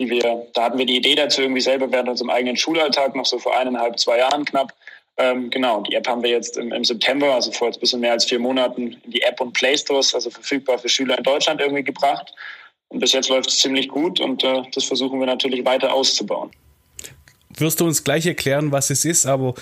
die 0.00 0.10
wir, 0.10 0.48
da 0.52 0.64
hatten 0.64 0.78
wir 0.78 0.86
die 0.86 0.96
Idee 0.96 1.14
dazu 1.14 1.42
irgendwie 1.42 1.60
selber 1.60 1.90
während 1.92 2.08
unserem 2.08 2.30
eigenen 2.30 2.56
Schulalltag, 2.56 3.14
noch 3.14 3.26
so 3.26 3.38
vor 3.38 3.56
eineinhalb, 3.56 3.98
zwei 3.98 4.18
Jahren 4.18 4.44
knapp. 4.44 4.72
Ähm, 5.18 5.50
genau, 5.50 5.82
die 5.82 5.94
App 5.94 6.06
haben 6.06 6.22
wir 6.22 6.30
jetzt 6.30 6.56
im, 6.56 6.72
im, 6.72 6.84
September, 6.84 7.34
also 7.34 7.50
vor 7.50 7.66
jetzt 7.66 7.78
ein 7.78 7.80
bisschen 7.80 8.00
mehr 8.00 8.12
als 8.12 8.24
vier 8.24 8.38
Monaten, 8.38 8.96
in 9.04 9.10
die 9.10 9.22
App 9.22 9.40
und 9.40 9.52
Play 9.52 9.76
Stores, 9.76 10.14
also 10.14 10.30
verfügbar 10.30 10.78
für 10.78 10.88
Schüler 10.88 11.18
in 11.18 11.24
Deutschland 11.24 11.60
irgendwie 11.60 11.82
gebracht. 11.82 12.32
Und 12.88 13.00
bis 13.00 13.12
jetzt 13.12 13.28
läuft 13.28 13.50
es 13.50 13.58
ziemlich 13.58 13.88
gut 13.88 14.20
und 14.20 14.44
äh, 14.44 14.62
das 14.72 14.84
versuchen 14.84 15.18
wir 15.18 15.26
natürlich 15.26 15.64
weiter 15.64 15.92
auszubauen. 15.92 16.50
Wirst 17.50 17.80
du 17.80 17.84
uns 17.84 18.04
gleich 18.04 18.26
erklären, 18.26 18.70
was 18.70 18.90
es 18.90 19.04
ist, 19.04 19.26
aber 19.26 19.54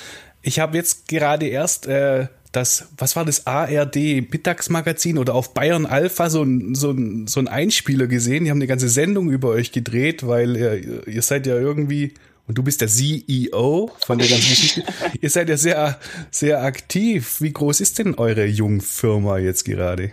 ich 0.42 0.58
habe 0.58 0.76
jetzt 0.76 1.08
gerade 1.08 1.46
erst 1.48 1.86
äh, 1.86 2.26
das, 2.52 2.88
was 2.98 3.16
war 3.16 3.24
das, 3.24 3.46
ARD 3.46 3.96
Mittagsmagazin 4.30 5.18
oder 5.18 5.34
auf 5.34 5.54
Bayern 5.54 5.86
Alpha 5.86 6.28
so 6.28 6.42
ein, 6.42 6.74
so, 6.74 6.90
ein, 6.90 7.26
so 7.26 7.40
ein 7.40 7.48
Einspieler 7.48 8.06
gesehen. 8.06 8.44
Die 8.44 8.50
haben 8.50 8.58
eine 8.58 8.66
ganze 8.66 8.88
Sendung 8.88 9.30
über 9.30 9.48
euch 9.48 9.72
gedreht, 9.72 10.26
weil 10.26 10.56
ihr, 10.56 11.08
ihr 11.08 11.22
seid 11.22 11.46
ja 11.46 11.56
irgendwie 11.56 12.14
und 12.48 12.56
du 12.56 12.62
bist 12.62 12.80
der 12.80 12.88
CEO 12.88 13.90
von 14.06 14.18
der 14.18 14.28
ganzen 14.28 14.50
Geschichte. 14.50 14.84
ihr 15.20 15.30
seid 15.30 15.48
ja 15.48 15.56
sehr, 15.56 15.98
sehr 16.30 16.62
aktiv. 16.62 17.40
Wie 17.40 17.52
groß 17.52 17.80
ist 17.80 17.98
denn 17.98 18.14
eure 18.14 18.46
Jungfirma 18.46 19.38
jetzt 19.38 19.64
gerade? 19.64 20.12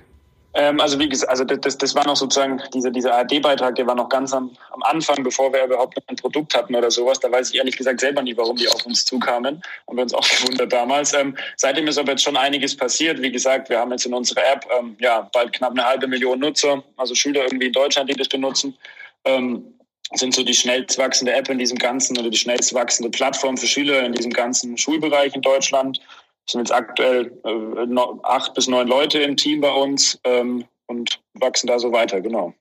Ähm, 0.55 0.79
also 0.79 0.99
wie 0.99 1.09
gesagt, 1.09 1.31
also 1.31 1.43
das, 1.43 1.77
das 1.77 1.95
war 1.95 2.05
noch 2.05 2.15
sozusagen, 2.15 2.61
dieser, 2.73 2.91
dieser 2.91 3.15
ARD-Beitrag, 3.15 3.73
der 3.75 3.87
war 3.87 3.95
noch 3.95 4.09
ganz 4.09 4.33
am, 4.33 4.51
am 4.71 4.83
Anfang, 4.83 5.23
bevor 5.23 5.51
wir 5.51 5.65
überhaupt 5.65 5.97
ein 6.07 6.15
Produkt 6.15 6.55
hatten 6.55 6.75
oder 6.75 6.91
sowas. 6.91 7.19
Da 7.19 7.31
weiß 7.31 7.49
ich 7.49 7.57
ehrlich 7.57 7.75
gesagt 7.75 7.99
selber 7.99 8.21
nicht, 8.21 8.37
warum 8.37 8.55
die 8.55 8.67
auf 8.67 8.85
uns 8.85 9.03
zukamen. 9.03 9.61
Haben 9.87 9.97
wir 9.97 10.03
uns 10.03 10.13
auch 10.13 10.27
gewundert 10.41 10.71
damals. 10.71 11.13
Ähm, 11.13 11.35
seitdem 11.57 11.87
ist 11.87 11.97
aber 11.97 12.11
jetzt 12.11 12.23
schon 12.23 12.37
einiges 12.37 12.77
passiert. 12.77 13.19
Wie 13.21 13.31
gesagt, 13.31 13.69
wir 13.69 13.79
haben 13.79 13.91
jetzt 13.91 14.05
in 14.05 14.13
unserer 14.13 14.43
App 14.51 14.67
ähm, 14.79 14.95
ja 14.99 15.27
bald 15.33 15.53
knapp 15.53 15.71
eine 15.71 15.85
halbe 15.85 16.07
Million 16.07 16.39
Nutzer, 16.39 16.83
also 16.97 17.15
Schüler 17.15 17.43
irgendwie 17.43 17.67
in 17.67 17.73
Deutschland, 17.73 18.09
die 18.09 18.15
das 18.15 18.27
benutzen. 18.27 18.77
Ähm, 19.25 19.72
sind 20.13 20.33
so 20.35 20.43
die 20.43 20.53
schnellst 20.53 20.97
wachsende 20.97 21.33
App 21.33 21.49
in 21.49 21.57
diesem 21.57 21.77
ganzen 21.77 22.17
oder 22.17 22.29
die 22.29 22.37
schnellst 22.37 22.73
wachsende 22.73 23.09
Plattform 23.09 23.57
für 23.57 23.67
Schüler 23.67 24.03
in 24.03 24.13
diesem 24.13 24.31
ganzen 24.31 24.77
Schulbereich 24.77 25.35
in 25.35 25.41
Deutschland. 25.41 25.99
Es 26.45 26.53
sind 26.53 26.61
jetzt 26.61 26.73
aktuell 26.73 27.31
äh, 27.45 27.99
acht 28.23 28.53
bis 28.53 28.67
neun 28.67 28.87
Leute 28.87 29.19
im 29.19 29.37
Team 29.37 29.61
bei 29.61 29.71
uns 29.71 30.19
ähm, 30.23 30.65
und 30.87 31.19
wachsen 31.35 31.67
da 31.67 31.79
so 31.79 31.91
weiter, 31.91 32.21
genau. 32.21 32.53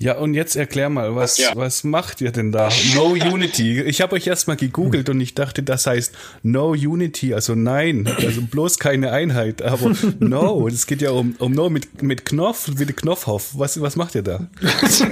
Ja, 0.00 0.16
und 0.16 0.34
jetzt 0.34 0.54
erklär 0.54 0.90
mal, 0.90 1.16
was, 1.16 1.38
ja. 1.38 1.56
was 1.56 1.82
macht 1.82 2.20
ihr 2.20 2.30
denn 2.30 2.52
da? 2.52 2.68
No 2.94 3.14
Unity. 3.14 3.82
Ich 3.82 4.00
habe 4.00 4.14
euch 4.14 4.28
erstmal 4.28 4.56
gegoogelt 4.56 5.08
und 5.08 5.20
ich 5.20 5.34
dachte, 5.34 5.64
das 5.64 5.88
heißt 5.88 6.14
No 6.44 6.70
Unity, 6.70 7.34
also 7.34 7.56
nein, 7.56 8.08
also 8.16 8.42
bloß 8.42 8.78
keine 8.78 9.10
Einheit. 9.10 9.60
Aber 9.60 9.92
No, 10.20 10.68
es 10.68 10.86
geht 10.86 11.02
ja 11.02 11.10
um, 11.10 11.34
um 11.40 11.50
No 11.50 11.68
mit, 11.68 12.00
mit 12.00 12.24
Knopf, 12.24 12.70
wie 12.76 12.86
der 12.86 12.94
Knopfhoff. 12.94 13.58
Was, 13.58 13.80
was 13.80 13.96
macht 13.96 14.14
ihr 14.14 14.22
da? 14.22 14.46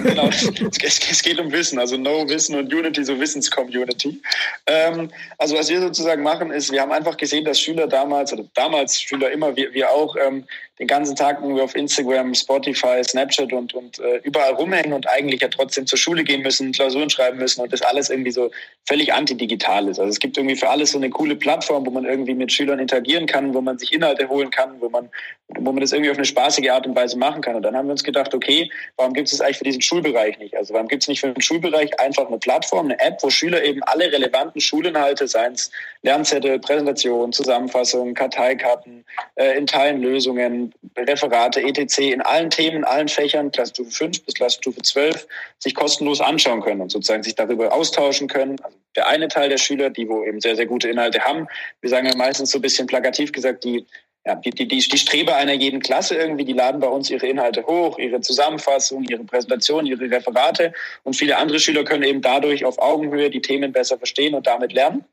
genau, 0.05 0.29
es, 0.29 1.01
es, 1.11 1.23
geht 1.23 1.41
um 1.41 1.51
Wissen, 1.51 1.81
also 1.81 1.97
No 1.97 2.29
Wissen 2.29 2.55
und 2.55 2.73
Unity, 2.73 3.05
so 3.05 3.19
Wissenscommunity. 3.19 4.21
Ähm, 4.67 5.11
also 5.39 5.57
was 5.57 5.69
wir 5.69 5.81
sozusagen 5.81 6.23
machen, 6.23 6.53
ist, 6.53 6.71
wir 6.71 6.81
haben 6.81 6.93
einfach 6.93 7.17
gesehen, 7.17 7.45
dass 7.45 7.59
Schüler 7.59 7.89
damals, 7.89 8.33
oder 8.33 8.45
damals 8.55 9.03
Schüler 9.03 9.33
immer, 9.33 9.57
wir, 9.57 9.75
wir 9.75 9.91
auch, 9.91 10.15
ähm, 10.15 10.45
den 10.79 10.87
ganzen 10.87 11.17
Tag 11.17 11.39
irgendwie 11.41 11.63
auf 11.63 11.75
Instagram, 11.75 12.35
Spotify, 12.35 13.03
Snapchat 13.03 13.53
und, 13.53 13.73
und 13.75 13.99
äh, 13.99 14.21
überall 14.25 14.53
rumhängen 14.53 14.93
und 14.93 15.09
eigentlich 15.09 15.41
ja 15.41 15.49
trotzdem 15.49 15.87
zur 15.87 15.99
Schule 15.99 16.23
gehen 16.23 16.43
müssen, 16.43 16.73
Klausuren 16.73 17.09
schreiben 17.09 17.39
müssen 17.39 17.63
und 17.63 17.73
das 17.73 17.81
alles 17.81 18.11
irgendwie 18.11 18.31
so 18.31 18.51
völlig 18.87 19.13
antidigital 19.13 19.89
ist. 19.89 19.99
Also 19.99 20.11
es 20.11 20.19
gibt 20.19 20.37
irgendwie 20.37 20.57
für 20.57 20.69
alles 20.69 20.93
so 20.93 20.99
eine 20.99 21.09
coole 21.09 21.35
Plattform, 21.35 21.87
wo 21.87 21.91
man 21.91 22.05
irgendwie 22.05 22.35
mit 22.35 22.53
Schülern 22.53 22.79
interagieren 22.79 23.27
kann, 23.27 23.55
wo 23.55 23.61
man 23.63 23.79
sich 23.79 23.93
Inhalte 23.93 24.29
holen 24.29 24.51
kann, 24.51 24.81
wo 24.81 24.91
man, 24.91 25.09
wo 25.49 25.73
man 25.73 25.81
das 25.81 25.93
irgendwie 25.93 26.11
auf 26.11 26.19
eine 26.19 26.27
spaßige 26.27 26.71
Art 26.71 26.87
und 26.87 26.95
Weise 26.95 27.17
machen 27.17 27.41
kann. 27.41 27.57
Und 27.57 27.63
dann 27.63 27.75
haben 27.75 27.87
wir 27.87 27.93
uns 27.93 28.05
gedacht, 28.05 28.35
okay, 28.35 28.71
warum 28.97 29.15
gibt 29.15 29.29
es 29.29 29.33
das 29.33 29.41
eigentlich 29.41 29.59
für 29.59 29.65
diesen 29.65 29.83
Schulbereich 29.83 30.39
nicht? 30.39 30.57
Also 30.57 30.75
warum 30.75 30.89
gibt 30.89 31.03
es 31.03 31.09
nicht 31.09 31.21
für 31.21 31.33
den 31.33 31.41
Schulbereich 31.41 31.99
einfach 31.99 32.27
eine 32.27 32.39
Plattform, 32.39 32.87
eine 32.87 33.01
App, 33.01 33.19
wo 33.23 33.31
Schüler 33.31 33.65
eben 33.65 33.83
alle 33.85 34.13
relevanten 34.13 34.61
Schulinhalte, 34.61 35.27
seien 35.27 35.55
es 35.55 35.71
Lernzettel, 36.03 36.59
Präsentation, 36.59 37.33
Zusammenfassung, 37.33 38.15
Karteikarten, 38.15 39.05
äh, 39.37 39.57
in 39.57 39.67
Teilen 39.67 40.03
Lösungen, 40.03 40.66
Referate, 40.97 41.63
etc. 41.63 41.99
in 41.99 42.23
allen 42.23 42.51
Themen, 42.51 42.79
in 42.79 42.85
allen 42.85 43.09
Fächern, 43.09 43.51
Klassenstufe 43.51 43.91
5 43.91 44.25
bis 44.25 44.35
Klassenstufe 44.35 44.83
12, 44.83 45.27
sich 45.59 45.75
kostenlos 45.75 46.21
anschauen 46.21 46.61
können 46.61 46.81
und 46.81 46.91
sozusagen 46.91 47.23
sich 47.23 47.35
darüber 47.35 47.73
austauschen 47.73 48.29
können. 48.29 48.59
Also 48.63 48.77
der 48.97 49.07
eine 49.09 49.29
Teil 49.29 49.49
der 49.49 49.59
Schüler, 49.59 49.91
die 49.91 50.09
wo 50.09 50.25
eben 50.25 50.41
sehr, 50.41 50.57
sehr 50.57 50.67
gute 50.67 50.89
Inhalte 50.89 51.21
haben, 51.21 51.47
wir 51.81 51.91
sagen 51.91 52.07
ja 52.07 52.17
meistens 52.17 52.51
so 52.51 52.59
ein 52.59 52.63
bisschen 52.63 52.87
plakativ 52.87 53.33
gesagt, 53.33 53.65
die 53.65 53.87
ja, 54.27 54.35
die, 54.35 54.51
die, 54.51 54.67
die, 54.67 54.83
Streber 54.83 55.37
einer 55.37 55.53
jeden 55.53 55.79
Klasse 55.79 56.17
irgendwie, 56.17 56.45
die 56.45 56.53
laden 56.53 56.81
bei 56.81 56.89
uns 56.89 57.11
ihre 57.11 57.29
Inhalte 57.29 57.65
hoch, 57.65 57.97
ihre 57.97 58.21
Zusammenfassung, 58.21 59.05
ihre 59.05 59.23
Präsentation, 59.23 59.87
ihre 59.87 60.11
Referate 60.11 60.73
und 61.05 61.15
viele 61.15 61.37
andere 61.37 61.61
Schüler 61.61 61.85
können 61.85 62.03
eben 62.03 62.23
dadurch 62.23 62.65
auf 62.65 62.81
Augenhöhe 62.81 63.31
die 63.31 63.41
Themen 63.41 63.71
besser 63.71 63.99
verstehen 63.99 64.35
und 64.35 64.49
damit 64.49 64.73
lernen. 64.73 65.05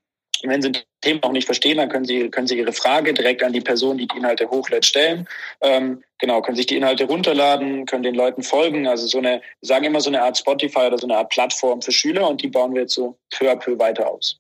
Und 0.44 0.50
wenn 0.50 0.62
Sie 0.62 0.72
Themen 1.02 1.22
noch 1.24 1.32
nicht 1.32 1.46
verstehen, 1.46 1.78
dann 1.78 1.90
können 1.90 2.06
Sie, 2.06 2.30
können 2.30 2.48
Sie 2.48 2.58
Ihre 2.58 2.74
Frage 2.74 3.14
direkt 3.14 3.44
an 3.44 3.54
die 3.54 3.62
Person, 3.62 3.98
die 3.98 4.08
die 4.08 4.18
Inhalte 4.18 4.50
hochlädt, 4.50 4.86
stellen. 4.86 5.28
Ähm, 5.62 6.04
genau, 6.20 6.42
können 6.42 6.58
sich 6.58 6.66
die 6.66 6.76
Inhalte 6.76 7.06
runterladen, 7.06 7.86
können 7.86 8.04
den 8.04 8.16
Leuten 8.16 8.44
folgen. 8.44 8.88
Also 8.88 9.08
so 9.08 9.20
eine, 9.20 9.42
wir 9.62 9.68
sagen 9.68 9.86
immer 9.86 10.02
so 10.02 10.10
eine 10.10 10.22
Art 10.22 10.38
Spotify 10.38 10.88
oder 10.88 10.98
so 10.98 11.08
eine 11.08 11.18
Art 11.18 11.30
Plattform 11.30 11.82
für 11.82 11.92
Schüler 11.92 12.30
und 12.30 12.42
die 12.42 12.50
bauen 12.50 12.74
wir 12.74 12.82
jetzt 12.82 12.94
so 12.94 13.18
peu 13.32 13.50
à 13.50 13.56
peu 13.56 13.80
weiter 13.80 14.10
aus. 14.10 14.40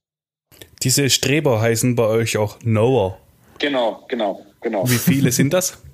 Diese 0.83 1.10
Streber 1.10 1.62
heißen 1.62 1.95
bei 1.95 2.05
euch 2.05 2.38
auch 2.38 2.60
Knower. 2.60 3.17
Genau, 3.60 4.03
genau, 4.10 4.45
genau. 4.62 4.88
Wie 4.89 4.98
viele 4.98 5.31
sind 5.31 5.53
das? 5.53 5.81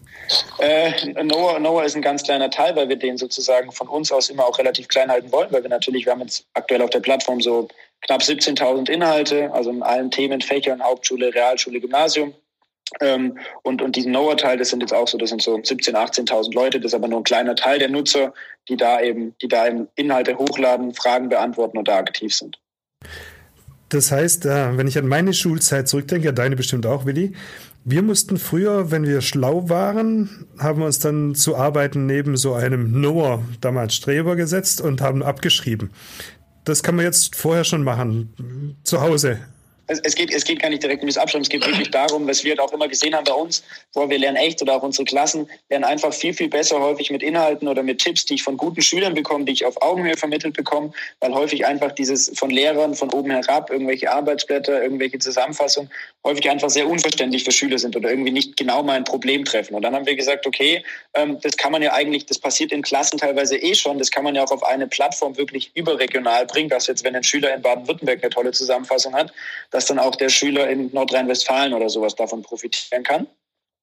Äh, 0.60 1.24
Noah, 1.24 1.60
Noah 1.60 1.84
ist 1.86 1.96
ein 1.96 2.02
ganz 2.02 2.24
kleiner 2.24 2.50
Teil, 2.50 2.76
weil 2.76 2.90
wir 2.90 2.98
den 2.98 3.18
sozusagen 3.18 3.72
von 3.72 3.88
uns 3.88 4.12
aus 4.12 4.30
immer 4.30 4.46
auch 4.46 4.58
relativ 4.60 4.88
klein 4.88 5.10
halten 5.10 5.32
wollen, 5.32 5.52
weil 5.52 5.64
wir 5.64 5.70
natürlich, 5.70 6.06
wir 6.06 6.14
haben 6.14 6.22
jetzt 6.22 6.46
aktuell 6.54 6.82
auf 6.82 6.90
der 6.90 7.00
Plattform 7.00 7.42
so 7.42 7.68
knapp 8.02 8.22
17.000 8.22 8.90
Inhalte, 8.90 9.52
also 9.54 9.72
in 9.72 9.84
allen 9.84 10.12
Themenfächern, 10.12 10.84
Hauptschule, 10.84 11.34
Realschule, 11.34 11.80
Gymnasium. 11.80 12.34
Ähm, 13.02 13.38
und, 13.62 13.82
und 13.82 13.96
diesen 13.96 14.12
Noah-Teil, 14.12 14.58
das 14.58 14.70
sind 14.70 14.82
jetzt 14.82 14.94
auch 14.94 15.08
so, 15.08 15.18
das 15.18 15.30
sind 15.30 15.42
so 15.42 15.56
17.000, 15.56 15.94
18.000 15.94 16.54
Leute, 16.54 16.80
das 16.80 16.92
ist 16.92 16.96
aber 16.96 17.08
nur 17.08 17.20
ein 17.20 17.24
kleiner 17.24 17.56
Teil 17.56 17.78
der 17.78 17.90
Nutzer, 17.90 18.34
die 18.68 18.78
da 18.78 19.00
eben, 19.02 19.36
die 19.42 19.48
da 19.48 19.68
eben 19.68 19.88
Inhalte 19.96 20.38
hochladen, 20.38 20.94
Fragen 20.94 21.30
beantworten 21.30 21.78
und 21.78 21.88
da 21.88 21.98
aktiv 21.98 22.34
sind. 22.36 22.60
Das 23.90 24.12
heißt, 24.12 24.46
äh, 24.46 24.78
wenn 24.78 24.88
ich 24.88 24.98
an 24.98 25.08
meine 25.08 25.34
Schulzeit 25.34 25.88
zurückdenke, 25.88 26.34
deine 26.34 26.56
bestimmt 26.56 26.86
auch, 26.86 27.06
Willi, 27.06 27.34
wir 27.86 28.02
mussten 28.02 28.38
früher, 28.38 28.92
wenn 28.92 29.06
wir 29.06 29.22
schlau 29.22 29.70
waren, 29.70 30.48
haben 30.58 30.80
wir 30.80 30.86
uns 30.86 31.00
dann 31.00 31.36
zu 31.36 31.56
arbeiten 31.56 32.06
neben 32.06 32.38
so 32.38 32.54
einem 32.54 33.00
Noah, 33.00 33.44
damals 33.62 33.96
Streber, 33.96 34.36
gesetzt 34.36 34.82
und 34.82 35.02
haben 35.02 35.24
abgeschrieben. 35.24 35.92
Das 36.66 36.84
kann 36.84 36.96
man 36.96 37.06
jetzt 37.06 37.36
vorher 37.36 37.64
schon 37.64 37.84
machen, 37.84 38.76
zu 38.84 39.02
Hause 39.02 39.40
es, 39.90 40.00
es, 40.04 40.16
geht, 40.16 40.32
es 40.32 40.44
geht 40.44 40.62
gar 40.62 40.70
nicht 40.70 40.84
direkt 40.84 41.02
um 41.02 41.08
das 41.08 41.18
Abschreiben, 41.18 41.42
es 41.42 41.50
geht 41.50 41.66
wirklich 41.66 41.90
darum, 41.90 42.28
was 42.28 42.44
wir 42.44 42.52
halt 42.52 42.60
auch 42.60 42.72
immer 42.72 42.88
gesehen 42.88 43.16
haben 43.16 43.24
bei 43.24 43.34
uns, 43.34 43.64
wo 43.94 44.08
wir 44.08 44.20
lernen 44.20 44.38
echt 44.38 44.62
oder 44.62 44.76
auch 44.76 44.84
unsere 44.84 45.04
Klassen 45.04 45.50
lernen 45.70 45.84
einfach 45.84 46.14
viel, 46.14 46.34
viel 46.34 46.48
besser 46.48 46.80
häufig 46.80 47.10
mit 47.10 47.24
Inhalten 47.24 47.68
oder 47.68 47.82
mit 47.82 48.00
Tipps, 48.00 48.26
die 48.26 48.36
ich 48.36 48.44
von 48.44 48.56
guten 48.56 48.82
Schülern 48.82 49.16
bekomme, 49.16 49.46
die 49.46 49.54
ich 49.54 49.66
auf 49.66 49.82
Augenhöhe 49.82 50.16
vermittelt 50.16 50.56
bekomme, 50.56 50.92
weil 51.20 51.34
häufig 51.34 51.66
einfach 51.66 51.92
dieses 51.92 52.32
von 52.36 52.52
Lehrern 52.52 52.94
von 52.94 53.12
oben 53.12 53.32
herab, 53.32 53.72
irgendwelche 53.72 54.12
Arbeitsblätter, 54.12 54.82
irgendwelche 54.82 55.18
Zusammenfassungen, 55.18 55.90
häufig 56.24 56.50
einfach 56.50 56.70
sehr 56.70 56.88
unverständlich 56.88 57.44
für 57.44 57.52
Schüler 57.52 57.78
sind 57.78 57.96
oder 57.96 58.10
irgendwie 58.10 58.32
nicht 58.32 58.58
genau 58.58 58.84
mein 58.84 59.04
Problem 59.04 59.46
treffen. 59.46 59.76
Und 59.76 59.82
dann 59.84 59.96
haben 59.96 60.06
wir 60.06 60.16
gesagt, 60.16 60.46
okay, 60.46 60.84
ähm, 61.14 61.40
das 61.42 61.56
kann 61.56 61.72
man 61.72 61.82
ja 61.82 61.94
eigentlich, 61.94 62.26
das 62.26 62.40
passiert 62.40 62.72
in 62.72 62.82
Klassen 62.82 63.18
teilweise 63.18 63.58
eh 63.58 63.74
schon, 63.74 64.00
das 64.00 64.12
kann 64.12 64.24
man 64.24 64.36
ja 64.36 64.44
auch 64.44 64.52
auf 64.52 64.64
eine 64.64 64.88
Plattform 64.88 65.38
wirklich 65.38 65.72
überregional 65.76 66.46
bringen, 66.46 66.70
dass 66.70 66.88
jetzt, 66.88 67.04
wenn 67.04 67.16
ein 67.16 67.24
Schüler 67.24 67.54
in 67.54 67.62
Baden-Württemberg 67.62 68.22
eine 68.22 68.30
tolle 68.30 68.52
Zusammenfassung 68.52 69.14
hat, 69.14 69.32
dass 69.72 69.86
dann 69.86 70.00
auch 70.00 70.16
der 70.16 70.30
Schüler 70.30 70.70
in 70.70 70.92
Nordrhein-Westfalen 70.94 71.74
oder 71.74 71.90
sowas 71.90 72.16
davon 72.16 72.42
profitieren 72.42 73.04
kann. 73.04 73.28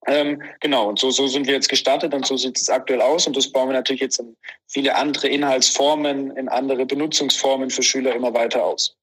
Ähm, 0.06 0.40
genau, 0.60 0.88
und 0.88 1.00
so, 1.00 1.10
so 1.10 1.26
sind 1.26 1.46
wir 1.46 1.54
jetzt 1.54 1.68
gestartet 1.68 2.14
und 2.14 2.24
so 2.26 2.36
sieht 2.36 2.56
es 2.56 2.70
aktuell 2.70 3.00
aus 3.00 3.26
und 3.26 3.36
das 3.36 3.50
bauen 3.50 3.70
wir 3.70 3.74
natürlich 3.74 4.02
jetzt 4.02 4.20
in 4.20 4.36
viele 4.68 4.94
andere 4.94 5.26
Inhaltsformen, 5.28 6.36
in 6.36 6.48
andere 6.48 6.86
Benutzungsformen 6.86 7.70
für 7.70 7.82
Schüler 7.82 8.14
immer 8.14 8.32
weiter 8.32 8.64
aus. 8.64 8.96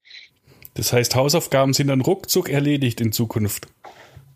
Das 0.75 0.93
heißt, 0.93 1.15
Hausaufgaben 1.15 1.73
sind 1.73 1.87
dann 1.87 2.01
ruckzuck 2.01 2.49
erledigt 2.49 3.01
in 3.01 3.11
Zukunft. 3.11 3.67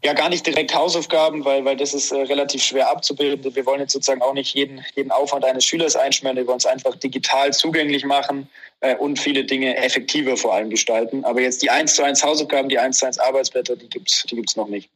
Ja, 0.04 0.14
gar 0.14 0.30
nicht 0.30 0.46
direkt 0.46 0.76
Hausaufgaben, 0.76 1.44
weil, 1.44 1.66
weil 1.66 1.76
das 1.76 1.96
ist 1.96 2.12
äh, 2.12 2.18
relativ 2.18 2.64
schwer 2.64 2.90
abzubilden. 2.90 3.56
Wir 3.56 3.66
wollen 3.66 3.80
jetzt 3.80 3.94
sozusagen 3.94 4.22
auch 4.22 4.34
nicht 4.34 4.54
jeden, 4.54 4.86
jeden 4.96 5.10
Aufwand 5.10 5.44
eines 5.44 5.66
Schülers 5.66 5.96
einschmeren. 5.96 6.38
Wir 6.38 6.46
wollen 6.46 6.60
es 6.60 6.68
einfach 6.68 6.96
digital 6.96 7.52
zugänglich 7.52 8.06
machen 8.06 8.48
äh, 8.82 8.96
und 8.96 9.18
viele 9.18 9.44
Dinge 9.44 9.76
effektiver 9.76 10.38
vor 10.38 10.54
allem 10.54 10.70
gestalten. 10.70 11.26
Aber 11.26 11.42
jetzt 11.42 11.64
die 11.64 11.72
1 11.72 11.96
zu 11.96 12.04
1 12.04 12.24
Hausaufgaben, 12.24 12.70
die 12.70 12.78
1 12.78 13.00
zu 13.00 13.08
1 13.08 13.18
Arbeitsblätter, 13.18 13.76
die 13.76 13.90
gibt's 13.90 14.24
die 14.30 14.36
gibt's 14.36 14.56
noch 14.56 14.68
nicht. 14.68 14.90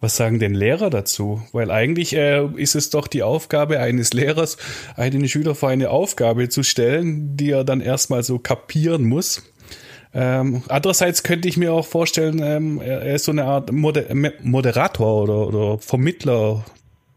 Was 0.00 0.16
sagen 0.16 0.38
denn 0.38 0.54
Lehrer 0.54 0.88
dazu? 0.88 1.42
Weil 1.52 1.70
eigentlich 1.70 2.14
äh, 2.14 2.46
ist 2.56 2.74
es 2.74 2.90
doch 2.90 3.06
die 3.06 3.22
Aufgabe 3.22 3.80
eines 3.80 4.12
Lehrers, 4.12 4.56
einen 4.96 5.28
Schüler 5.28 5.54
vor 5.54 5.68
eine 5.68 5.90
Aufgabe 5.90 6.48
zu 6.48 6.62
stellen, 6.62 7.36
die 7.36 7.50
er 7.50 7.64
dann 7.64 7.80
erstmal 7.80 8.22
so 8.22 8.38
kapieren 8.38 9.04
muss. 9.04 9.42
Ähm, 10.12 10.62
andererseits 10.68 11.22
könnte 11.22 11.48
ich 11.48 11.56
mir 11.56 11.72
auch 11.72 11.86
vorstellen, 11.86 12.40
ähm, 12.42 12.80
er 12.80 13.14
ist 13.14 13.26
so 13.26 13.32
eine 13.32 13.44
Art 13.44 13.70
Moder 13.70 14.04
Moderator 14.42 15.22
oder, 15.22 15.46
oder 15.46 15.78
Vermittler 15.78 16.64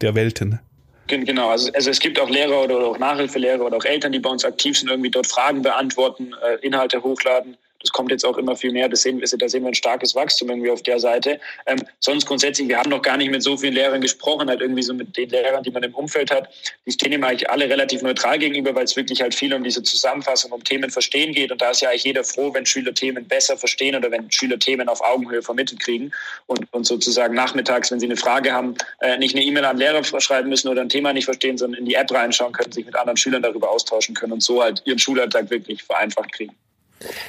der 0.01 0.13
Welten. 0.13 0.59
Genau, 1.07 1.49
also, 1.49 1.71
also 1.73 1.89
es 1.89 1.99
gibt 1.99 2.19
auch 2.19 2.29
Lehrer 2.29 2.63
oder, 2.63 2.77
auch 2.77 2.97
Nachhilfelehrer 2.97 3.65
oder 3.65 3.77
auch 3.77 3.85
Eltern, 3.85 4.11
die 4.11 4.19
bei 4.19 4.29
uns 4.29 4.45
aktiv 4.45 4.77
sind, 4.77 4.89
irgendwie 4.89 5.11
dort 5.11 5.27
Fragen 5.27 5.61
beantworten, 5.61 6.33
äh, 6.43 6.65
Inhalte 6.65 7.03
hochladen. 7.03 7.57
Das 7.83 7.91
kommt 7.91 8.11
jetzt 8.11 8.25
auch 8.25 8.37
immer 8.37 8.55
viel 8.55 8.71
mehr. 8.71 8.87
Das 8.87 9.01
sehen, 9.01 9.21
da 9.21 9.49
sehen 9.49 9.63
wir 9.63 9.67
ein 9.67 9.73
starkes 9.73 10.15
Wachstum 10.15 10.49
irgendwie 10.49 10.71
auf 10.71 10.81
der 10.81 10.99
Seite. 10.99 11.39
Ähm, 11.65 11.79
sonst 11.99 12.25
grundsätzlich, 12.25 12.69
wir 12.69 12.79
haben 12.79 12.89
noch 12.89 13.01
gar 13.01 13.17
nicht 13.17 13.29
mit 13.29 13.43
so 13.43 13.57
vielen 13.57 13.73
Lehrern 13.73 13.99
gesprochen, 13.99 14.49
halt 14.49 14.61
irgendwie 14.61 14.81
so 14.81 14.93
mit 14.93 15.15
den 15.17 15.29
Lehrern, 15.29 15.61
die 15.63 15.71
man 15.71 15.83
im 15.83 15.93
Umfeld 15.93 16.31
hat. 16.31 16.47
Die 16.85 16.91
stehen 16.91 17.11
immer 17.11 17.27
eigentlich 17.27 17.49
alle 17.49 17.69
relativ 17.69 18.01
neutral 18.01 18.39
gegenüber, 18.39 18.73
weil 18.73 18.85
es 18.85 18.95
wirklich 18.95 19.21
halt 19.21 19.35
viel 19.35 19.53
um 19.53 19.63
diese 19.63 19.83
Zusammenfassung, 19.83 20.51
um 20.53 20.63
Themen 20.63 20.89
verstehen 20.89 21.33
geht. 21.33 21.51
Und 21.51 21.61
da 21.61 21.71
ist 21.71 21.81
ja 21.81 21.89
eigentlich 21.89 22.05
jeder 22.05 22.23
froh, 22.23 22.53
wenn 22.53 22.65
Schüler 22.65 22.93
Themen 22.93 23.27
besser 23.27 23.57
verstehen 23.57 23.95
oder 23.95 24.09
wenn 24.11 24.31
Schüler 24.31 24.57
Themen 24.57 24.87
auf 24.87 25.01
Augenhöhe 25.01 25.41
vermittelt 25.41 25.81
kriegen 25.81 26.13
und, 26.47 26.71
und 26.71 26.85
sozusagen 26.85 27.35
nachmittags, 27.35 27.91
wenn 27.91 27.99
sie 27.99 28.05
eine 28.05 28.17
Frage 28.17 28.53
haben, 28.53 28.75
äh, 29.01 29.17
nicht 29.17 29.35
eine 29.35 29.43
E-Mail 29.43 29.65
an 29.65 29.77
Lehrer 29.77 30.03
schreiben 30.03 30.47
müssen 30.47 30.69
oder 30.69 30.81
ein 30.81 30.89
Thema 30.89 31.11
nicht 31.11 31.25
verstehen, 31.25 31.57
sondern 31.57 31.79
in 31.79 31.85
die 31.85 31.95
App 31.95 32.11
reinschauen 32.11 32.53
können, 32.53 32.71
sich 32.71 32.85
mit 32.85 32.95
anderen 32.95 33.17
Schülern 33.17 33.41
darüber 33.41 33.69
austauschen 33.69 34.15
können 34.15 34.33
und 34.33 34.43
so 34.43 34.63
halt 34.63 34.81
ihren 34.85 34.99
Schulalltag 34.99 35.49
wirklich 35.49 35.83
vereinfacht 35.83 36.31
kriegen. 36.31 36.55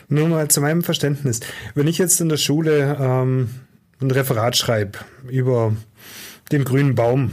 Nur 0.08 0.28
mal 0.28 0.48
zu 0.48 0.60
meinem 0.60 0.82
Verständnis. 0.82 1.40
Wenn 1.74 1.86
ich 1.86 1.98
jetzt 1.98 2.20
in 2.20 2.28
der 2.28 2.36
Schule 2.36 2.96
ähm, 3.00 3.50
ein 4.00 4.10
Referat 4.10 4.56
schreibe 4.56 4.98
über 5.28 5.74
den 6.52 6.64
grünen 6.64 6.94
Baum 6.94 7.32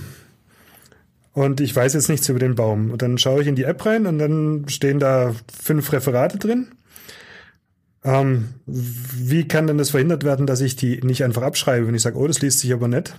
und 1.34 1.62
ich 1.62 1.76
weiß 1.76 1.94
jetzt 1.94 2.10
nichts 2.10 2.28
über 2.30 2.40
den 2.40 2.56
Baum 2.56 2.92
und 2.92 3.02
dann 3.02 3.18
schaue 3.18 3.42
ich 3.42 3.48
in 3.48 3.56
die 3.56 3.64
App 3.64 3.86
rein 3.86 4.06
und 4.06 4.20
dann 4.20 4.66
stehen 4.68 5.00
da 5.00 5.34
fünf 5.64 5.92
Referate 5.92 6.38
drin. 6.38 6.68
Ähm, 8.04 8.50
wie 8.66 9.48
kann 9.48 9.68
denn 9.68 9.78
das 9.78 9.92
verhindert 9.92 10.24
werden, 10.24 10.48
dass 10.48 10.62
ich 10.62 10.76
die 10.76 11.00
nicht 11.02 11.24
einfach 11.24 11.44
abschreibe, 11.44 11.88
wenn 11.88 11.96
ich 11.96 12.02
sage, 12.02 12.18
oh, 12.18 12.28
das 12.28 12.42
liest 12.42 12.60
sich 12.60 12.74
aber 12.74 12.88
nett? 12.88 13.14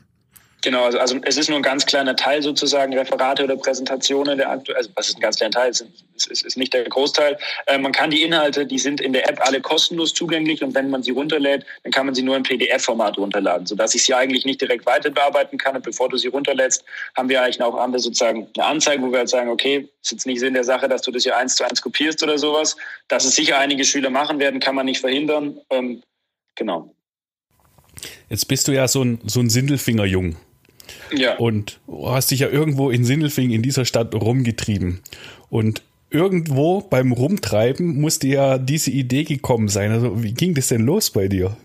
Genau, 0.62 0.84
also, 0.84 0.98
also 0.98 1.18
es 1.24 1.36
ist 1.36 1.48
nur 1.48 1.58
ein 1.58 1.62
ganz 1.62 1.86
kleiner 1.86 2.14
Teil 2.14 2.40
sozusagen, 2.40 2.96
Referate 2.96 3.42
oder 3.42 3.56
Präsentationen 3.56 4.38
der 4.38 4.48
aktuell, 4.48 4.76
also 4.76 4.90
was 4.94 5.08
ist 5.08 5.16
ein 5.16 5.20
ganz 5.20 5.36
kleiner 5.36 5.50
Teil, 5.50 5.70
es 5.70 5.84
ist, 6.14 6.44
ist, 6.44 6.56
nicht 6.56 6.72
der 6.72 6.84
Großteil. 6.84 7.36
Äh, 7.66 7.78
man 7.78 7.90
kann 7.90 8.10
die 8.10 8.22
Inhalte, 8.22 8.64
die 8.64 8.78
sind 8.78 9.00
in 9.00 9.12
der 9.12 9.28
App 9.28 9.40
alle 9.44 9.60
kostenlos 9.60 10.14
zugänglich 10.14 10.62
und 10.62 10.72
wenn 10.76 10.88
man 10.88 11.02
sie 11.02 11.10
runterlädt, 11.10 11.66
dann 11.82 11.90
kann 11.90 12.06
man 12.06 12.14
sie 12.14 12.22
nur 12.22 12.36
im 12.36 12.44
PDF-Format 12.44 13.18
runterladen, 13.18 13.66
sodass 13.66 13.96
ich 13.96 14.04
sie 14.04 14.14
eigentlich 14.14 14.44
nicht 14.44 14.60
direkt 14.60 14.86
weiter 14.86 15.10
bearbeiten 15.10 15.58
kann. 15.58 15.74
Und 15.74 15.82
bevor 15.82 16.08
du 16.08 16.16
sie 16.16 16.28
runterlädst, 16.28 16.84
haben 17.16 17.28
wir 17.28 17.42
eigentlich 17.42 17.60
auch 17.60 17.74
andere 17.74 18.00
sozusagen 18.00 18.46
eine 18.56 18.66
Anzeige, 18.66 19.02
wo 19.02 19.10
wir 19.10 19.18
halt 19.18 19.30
sagen, 19.30 19.50
okay, 19.50 19.88
ist 20.00 20.12
jetzt 20.12 20.26
nicht 20.26 20.38
Sinn 20.38 20.54
der 20.54 20.64
Sache, 20.64 20.88
dass 20.88 21.02
du 21.02 21.10
das 21.10 21.24
hier 21.24 21.36
eins 21.36 21.56
zu 21.56 21.64
eins 21.64 21.82
kopierst 21.82 22.22
oder 22.22 22.38
sowas. 22.38 22.76
Dass 23.08 23.24
es 23.24 23.34
sicher 23.34 23.58
einige 23.58 23.84
Schüler 23.84 24.10
machen 24.10 24.38
werden, 24.38 24.60
kann 24.60 24.76
man 24.76 24.86
nicht 24.86 25.00
verhindern. 25.00 25.58
Ähm, 25.70 26.04
genau. 26.54 26.94
Jetzt 28.28 28.46
bist 28.46 28.68
du 28.68 28.72
ja 28.72 28.86
so 28.86 29.02
ein, 29.02 29.18
so 29.26 29.40
ein 29.40 29.50
Sindelfingerjung. 29.50 30.36
Ja. 31.14 31.36
Und 31.36 31.80
hast 32.04 32.30
dich 32.30 32.40
ja 32.40 32.48
irgendwo 32.48 32.90
in 32.90 33.04
Sindelfing 33.04 33.50
in 33.50 33.62
dieser 33.62 33.84
Stadt 33.84 34.14
rumgetrieben. 34.14 35.00
Und 35.50 35.82
irgendwo 36.10 36.80
beim 36.80 37.12
Rumtreiben 37.12 38.00
musste 38.00 38.28
ja 38.28 38.58
diese 38.58 38.90
Idee 38.90 39.24
gekommen 39.24 39.68
sein. 39.68 39.90
Also 39.92 40.22
wie 40.22 40.34
ging 40.34 40.54
das 40.54 40.68
denn 40.68 40.82
los 40.82 41.10
bei 41.10 41.28
dir? 41.28 41.56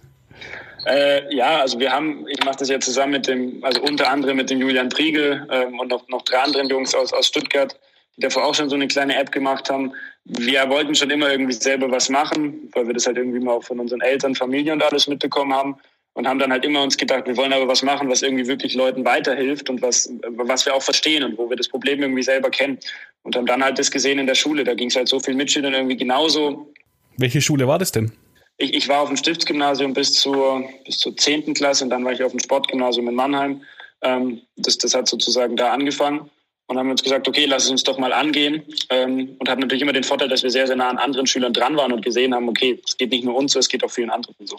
Äh, 0.86 1.36
ja, 1.36 1.60
also 1.60 1.80
wir 1.80 1.92
haben, 1.92 2.26
ich 2.30 2.44
mache 2.46 2.58
das 2.60 2.70
ja 2.70 2.80
zusammen 2.80 3.14
mit 3.14 3.28
dem, 3.28 3.64
also 3.64 3.82
unter 3.82 4.10
anderem 4.10 4.38
mit 4.38 4.50
dem 4.50 4.62
Julian 4.62 4.88
Priegel 4.88 5.46
ähm, 5.52 5.80
und 5.80 5.90
noch, 5.90 6.08
noch 6.08 6.22
drei 6.22 6.38
anderen 6.38 6.70
Jungs 6.70 6.96
aus, 6.96 7.12
aus 7.12 7.28
Stuttgart, 7.28 7.78
die 8.16 8.22
davor 8.22 8.46
auch 8.46 8.56
schon 8.56 8.70
so 8.70 8.76
eine 8.76 8.88
kleine 8.88 9.18
App 9.18 9.32
gemacht 9.32 9.70
haben. 9.70 9.92
Wir 10.24 10.70
wollten 10.70 10.96
schon 10.96 11.10
immer 11.10 11.30
irgendwie 11.30 11.54
selber 11.54 11.92
was 11.92 12.10
machen, 12.10 12.70
weil 12.74 12.88
wir 12.88 12.94
das 12.94 13.06
halt 13.06 13.18
irgendwie 13.18 13.40
mal 13.40 13.62
von 13.62 13.80
unseren 13.80 14.00
Eltern, 14.00 14.34
Familie 14.34 14.72
und 14.72 14.84
alles 14.84 15.08
mitbekommen 15.08 15.54
haben 15.54 15.76
und 16.18 16.28
haben 16.28 16.40
dann 16.40 16.52
halt 16.52 16.66
immer 16.66 16.82
uns 16.82 16.98
gedacht, 16.98 17.28
wir 17.28 17.38
wollen 17.38 17.54
aber 17.54 17.68
was 17.68 17.84
machen, 17.84 18.10
was 18.10 18.24
irgendwie 18.24 18.48
wirklich 18.48 18.74
Leuten 18.74 19.06
weiterhilft 19.06 19.70
und 19.70 19.84
was, 19.84 20.12
was 20.30 20.66
wir 20.66 20.74
auch 20.74 20.82
verstehen 20.82 21.24
und 21.24 21.38
wo 21.38 21.48
wir 21.48 21.56
das 21.56 21.68
Problem 21.68 22.02
irgendwie 22.02 22.24
selber 22.24 22.50
kennen. 22.50 22.80
Und 23.22 23.36
haben 23.36 23.46
dann 23.46 23.64
halt 23.64 23.78
das 23.78 23.92
gesehen 23.92 24.18
in 24.18 24.26
der 24.26 24.34
Schule. 24.34 24.64
Da 24.64 24.74
ging 24.74 24.88
es 24.88 24.96
halt 24.96 25.08
so 25.08 25.20
vielen 25.20 25.38
Mitschülern 25.38 25.76
irgendwie 25.76 25.96
genauso. 25.96 26.74
Welche 27.18 27.40
Schule 27.40 27.68
war 27.68 27.78
das 27.78 27.92
denn? 27.92 28.12
Ich, 28.58 28.74
ich 28.74 28.90
war 28.90 29.02
auf 29.02 29.10
dem 29.10 29.18
Stiftsgymnasium 29.18 29.94
bis 29.94 30.14
zur, 30.14 30.68
bis 30.86 30.98
zur 30.98 31.16
10. 31.16 31.54
Klasse 31.54 31.84
und 31.84 31.92
dann 31.92 32.04
war 32.04 32.14
ich 32.14 32.24
auf 32.24 32.32
dem 32.32 32.40
Sportgymnasium 32.40 33.08
in 33.08 33.14
Mannheim. 33.14 33.62
Ähm, 34.02 34.42
das, 34.56 34.80
das 34.80 34.96
hat 34.96 35.08
sozusagen 35.08 35.56
da 35.56 35.72
angefangen 35.72 36.32
und 36.66 36.80
haben 36.80 36.90
uns 36.90 37.04
gesagt, 37.04 37.28
okay, 37.28 37.46
lass 37.46 37.66
es 37.66 37.70
uns 37.70 37.84
doch 37.84 38.00
mal 38.00 38.12
angehen. 38.12 38.64
Ähm, 38.90 39.36
und 39.38 39.48
hatten 39.48 39.62
natürlich 39.62 39.84
immer 39.84 39.94
den 39.94 40.04
Vorteil, 40.04 40.30
dass 40.30 40.42
wir 40.42 40.50
sehr, 40.50 40.66
sehr 40.66 40.78
nah 40.78 40.90
an 40.90 40.98
anderen 40.98 41.28
Schülern 41.28 41.54
dran 41.54 41.78
waren 41.78 41.92
und 41.92 42.04
gesehen 42.04 42.34
haben, 42.34 42.50
okay, 42.50 42.82
es 42.84 42.98
geht 42.98 43.12
nicht 43.12 43.24
nur 43.24 43.36
uns 43.36 43.54
so, 43.54 43.60
es 43.60 43.70
geht 43.70 43.84
auch 43.84 43.92
vielen 43.92 44.10
anderen 44.10 44.36
so. 44.48 44.58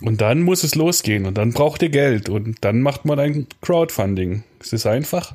Und 0.00 0.20
dann 0.20 0.42
muss 0.42 0.64
es 0.64 0.74
losgehen 0.74 1.26
und 1.26 1.36
dann 1.36 1.52
braucht 1.52 1.82
ihr 1.82 1.88
Geld 1.88 2.28
und 2.28 2.56
dann 2.60 2.80
macht 2.82 3.04
man 3.04 3.18
ein 3.18 3.46
Crowdfunding. 3.62 4.44
Ist 4.60 4.72
das 4.72 4.86
einfach? 4.86 5.34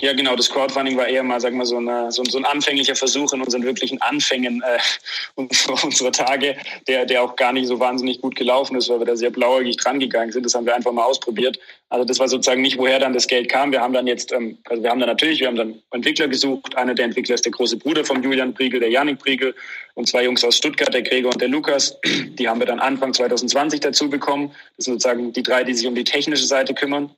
Ja, 0.00 0.12
genau. 0.12 0.36
Das 0.36 0.48
Crowdfunding 0.48 0.96
war 0.96 1.08
eher 1.08 1.22
mal, 1.22 1.40
sagen 1.40 1.58
wir, 1.58 1.66
so, 1.66 1.78
eine, 1.78 2.12
so, 2.12 2.22
so 2.24 2.38
ein 2.38 2.44
anfänglicher 2.44 2.94
Versuch 2.94 3.32
in 3.32 3.40
unseren 3.40 3.64
wirklichen 3.64 4.00
Anfängen 4.00 4.62
äh, 4.62 4.78
unserer, 5.34 5.82
unserer 5.84 6.12
Tage, 6.12 6.56
der, 6.86 7.04
der 7.04 7.22
auch 7.22 7.34
gar 7.36 7.52
nicht 7.52 7.66
so 7.66 7.80
wahnsinnig 7.80 8.20
gut 8.20 8.36
gelaufen 8.36 8.76
ist, 8.76 8.88
weil 8.88 9.00
wir 9.00 9.06
da 9.06 9.16
sehr 9.16 9.30
blauäugig 9.30 9.76
dran 9.76 9.98
gegangen 9.98 10.30
sind. 10.30 10.46
Das 10.46 10.54
haben 10.54 10.66
wir 10.66 10.74
einfach 10.74 10.92
mal 10.92 11.04
ausprobiert. 11.04 11.58
Also 11.88 12.04
das 12.04 12.18
war 12.18 12.28
sozusagen 12.28 12.62
nicht, 12.62 12.78
woher 12.78 12.98
dann 12.98 13.12
das 13.12 13.26
Geld 13.26 13.48
kam. 13.48 13.72
Wir 13.72 13.80
haben 13.80 13.92
dann 13.92 14.06
jetzt, 14.06 14.32
ähm, 14.32 14.58
also 14.68 14.82
wir 14.82 14.90
haben 14.90 15.00
dann 15.00 15.08
natürlich, 15.08 15.40
wir 15.40 15.48
haben 15.48 15.56
dann 15.56 15.82
Entwickler 15.90 16.28
gesucht. 16.28 16.76
Einer 16.76 16.94
der 16.94 17.06
Entwickler 17.06 17.34
ist 17.34 17.44
der 17.44 17.52
große 17.52 17.78
Bruder 17.78 18.04
von 18.04 18.22
Julian 18.22 18.54
Priegel, 18.54 18.78
der 18.78 18.90
Janik 18.90 19.18
Priegel 19.18 19.54
und 19.94 20.06
zwei 20.06 20.24
Jungs 20.24 20.44
aus 20.44 20.56
Stuttgart, 20.56 20.94
der 20.94 21.02
Gregor 21.02 21.32
und 21.32 21.40
der 21.40 21.48
Lukas. 21.48 21.98
Die 22.04 22.48
haben 22.48 22.60
wir 22.60 22.66
dann 22.66 22.78
Anfang 22.78 23.14
2020 23.14 23.80
dazu 23.80 24.08
bekommen. 24.08 24.52
Das 24.76 24.84
sind 24.84 25.00
sozusagen 25.00 25.32
die 25.32 25.42
drei, 25.42 25.64
die 25.64 25.74
sich 25.74 25.86
um 25.86 25.94
die 25.94 26.04
technische 26.04 26.46
Seite 26.46 26.72
kümmern 26.72 27.10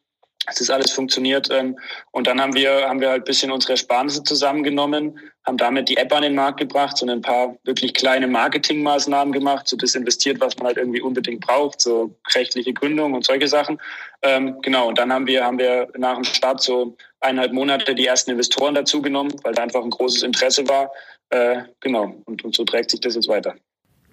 dass 0.46 0.57
das 0.57 0.70
alles 0.70 0.92
funktioniert. 0.92 1.48
Ähm, 1.50 1.79
und 2.12 2.26
dann 2.26 2.40
haben 2.40 2.55
wir, 2.55 2.88
haben 2.88 3.00
wir 3.00 3.11
halt 3.11 3.22
ein 3.22 3.24
bisschen 3.24 3.50
unsere 3.50 3.74
Ersparnisse 3.74 4.22
zusammengenommen, 4.22 5.18
haben 5.44 5.57
damit 5.57 5.88
die 5.88 5.96
App 5.96 6.12
an 6.14 6.22
den 6.22 6.35
Markt 6.35 6.59
gebracht, 6.59 6.96
so 6.96 7.07
ein 7.07 7.20
paar 7.20 7.57
wirklich 7.64 7.94
kleine 7.94 8.26
Marketingmaßnahmen 8.26 9.33
gemacht, 9.33 9.68
so 9.68 9.76
das 9.76 9.94
investiert, 9.94 10.40
was 10.40 10.57
man 10.57 10.68
halt 10.68 10.76
irgendwie 10.76 11.00
unbedingt 11.00 11.40
braucht, 11.46 11.81
so 11.81 12.14
rechtliche 12.35 12.72
Gründung 12.72 13.14
und 13.14 13.24
solche 13.24 13.48
Sachen. 13.48 13.81
Ähm, 14.22 14.61
genau, 14.62 14.88
und 14.88 14.98
dann 14.98 15.12
haben 15.12 15.26
wir, 15.26 15.44
haben 15.44 15.59
wir 15.59 15.88
nach 15.96 16.14
dem 16.14 16.24
Start 16.24 16.62
so 16.62 16.96
eineinhalb 17.20 17.53
Monate 17.53 17.94
die 17.94 18.07
ersten 18.07 18.31
Investoren 18.31 18.74
dazu 18.74 19.03
genommen, 19.03 19.33
weil 19.42 19.55
da 19.55 19.62
einfach 19.62 19.83
ein 19.83 19.90
großes 19.90 20.22
Interesse 20.22 20.68
war. 20.68 20.90
Äh, 21.31 21.62
genau, 21.81 22.14
und, 22.24 22.44
und 22.44 22.57
so 22.57 22.64
trägt 22.64 22.90
sich 22.90 23.00
das 23.00 23.14
jetzt 23.14 23.29
weiter. 23.29 23.55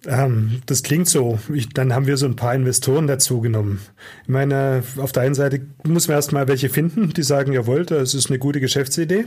Ähm, 0.06 0.62
das 0.66 0.84
klingt 0.84 1.10
so. 1.10 1.40
Ich, 1.54 1.70
dann 1.70 1.94
haben 1.94 2.08
wir 2.08 2.18
so 2.18 2.26
ein 2.26 2.36
paar 2.36 2.54
Investoren 2.54 3.08
dazu 3.08 3.42
genommen. 3.42 3.80
Ich 4.24 4.30
meine, 4.30 4.84
auf 4.98 5.12
der 5.12 5.24
einen 5.24 5.36
Seite 5.36 5.62
muss 5.84 6.08
man 6.08 6.16
erstmal 6.16 6.48
welche 6.48 6.70
finden, 6.70 7.14
die 7.14 7.24
sagen, 7.24 7.54
jawohl, 7.54 7.86
das 7.86 8.14
ist 8.14 8.30
eine 8.30 8.40
gute 8.40 8.60
Geschäftsidee. 8.60 9.26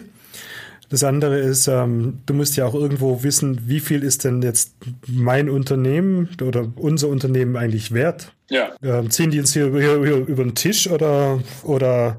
Das 0.90 1.04
andere 1.04 1.38
ist, 1.38 1.68
ähm, 1.68 2.18
du 2.26 2.34
musst 2.34 2.56
ja 2.56 2.66
auch 2.66 2.74
irgendwo 2.74 3.22
wissen, 3.22 3.68
wie 3.68 3.78
viel 3.78 4.02
ist 4.02 4.24
denn 4.24 4.42
jetzt 4.42 4.74
mein 5.06 5.48
Unternehmen 5.48 6.28
oder 6.42 6.66
unser 6.74 7.08
Unternehmen 7.08 7.56
eigentlich 7.56 7.92
wert? 7.92 8.32
Ja. 8.48 8.70
Ähm, 8.82 9.08
ziehen 9.08 9.30
die 9.30 9.38
uns 9.38 9.52
hier, 9.52 9.70
hier, 9.70 10.04
hier, 10.04 10.16
über 10.26 10.42
den 10.42 10.56
Tisch 10.56 10.90
oder, 10.90 11.40
oder 11.62 12.18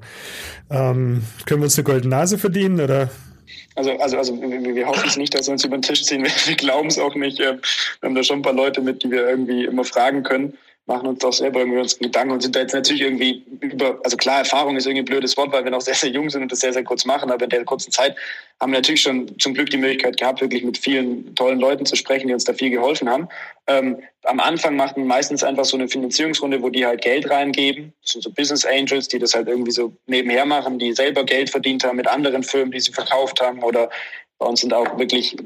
ähm, 0.70 1.24
können 1.46 1.60
wir 1.60 1.66
uns 1.66 1.78
eine 1.78 1.84
goldene 1.84 2.16
Nase 2.16 2.38
verdienen 2.38 2.80
oder 2.80 3.10
also, 3.76 3.92
also, 3.98 4.18
also 4.18 4.42
wir, 4.42 4.76
wir 4.76 4.88
hoffen 4.88 5.08
es 5.08 5.18
nicht, 5.18 5.34
dass 5.34 5.46
sie 5.46 5.52
uns 5.52 5.64
über 5.64 5.78
den 5.78 5.82
Tisch 5.82 6.04
ziehen. 6.04 6.24
Wir, 6.24 6.32
wir 6.46 6.56
glauben 6.56 6.88
es 6.88 7.00
auch 7.00 7.16
nicht. 7.16 7.40
Ähm, 7.40 7.62
wir 8.00 8.08
haben 8.08 8.16
da 8.16 8.24
schon 8.24 8.40
ein 8.40 8.44
paar 8.44 8.54
Leute 8.54 8.82
mit, 8.82 9.04
die 9.04 9.12
wir 9.12 9.28
irgendwie 9.28 9.66
immer 9.66 9.84
fragen 9.84 10.24
können 10.24 10.58
machen 10.88 11.08
uns 11.08 11.20
doch 11.20 11.32
selber 11.32 11.60
irgendwie 11.60 11.80
uns 11.80 11.98
Gedanken 11.98 12.34
und 12.34 12.42
sind 12.42 12.56
da 12.56 12.62
jetzt 12.62 12.74
natürlich 12.74 13.02
irgendwie 13.02 13.46
über, 13.60 14.00
also 14.04 14.18
klar, 14.18 14.40
Erfahrung 14.40 14.76
ist 14.76 14.86
irgendwie 14.86 15.04
ein 15.04 15.06
blödes 15.06 15.38
Wort, 15.38 15.52
weil 15.52 15.64
wir 15.64 15.72
noch 15.72 15.82
sehr, 15.82 15.94
sehr 15.94 16.10
jung 16.10 16.30
sind 16.30 16.42
und 16.42 16.52
das 16.52 16.60
sehr, 16.60 16.74
sehr 16.74 16.84
kurz 16.84 17.06
machen, 17.06 17.32
aber 17.32 17.44
in 17.44 17.50
der 17.50 17.64
kurzen 17.66 17.92
Zeit 17.92 18.16
haben 18.60 18.72
wir 18.72 18.80
natürlich 18.80 19.02
schon 19.02 19.38
zum 19.40 19.54
Glück 19.54 19.70
die 19.70 19.78
Möglichkeit 19.78 20.18
gehabt, 20.18 20.42
wirklich 20.42 20.64
mit 20.64 20.78
vielen 20.78 21.36
tollen 21.36 21.60
Leuten 21.60 21.86
zu 21.86 21.96
sprechen, 21.96 22.28
die 22.28 22.34
uns 22.34 22.44
da 22.44 22.54
viel 22.54 22.72
geholfen 22.72 23.10
haben. 23.10 23.30
Ähm, 23.68 24.02
am 24.24 24.40
Anfang 24.40 24.76
macht 24.76 24.98
man 24.98 25.08
meistens 25.08 25.44
einfach 25.44 25.66
so 25.66 25.78
eine 25.78 25.88
Finanzierungsrunde, 25.88 26.62
wo 26.62 26.70
die 26.70 26.86
halt 26.86 27.02
Geld 27.02 27.30
reingeben. 27.30 27.94
Das 28.02 28.14
sind 28.14 28.24
so 28.24 28.32
Business 28.32 28.66
Angels, 28.66 29.08
die 29.08 29.20
das 29.20 29.34
halt 29.34 29.48
irgendwie 29.48 29.72
so 29.72 29.94
nebenher 30.08 30.46
machen, 30.46 30.80
die 30.80 30.94
selber 30.94 31.24
Geld 31.24 31.50
verdient 31.50 31.84
haben 31.84 31.98
mit 31.98 32.08
anderen 32.08 32.44
Firmen, 32.44 32.72
die 32.72 32.80
sie 32.80 32.92
verkauft 32.92 33.40
haben 33.40 33.64
oder 33.64 33.90
bei 34.40 34.48
uns 34.48 34.62
sind 34.62 34.74
auch 34.74 34.98
wirklich 34.98 35.38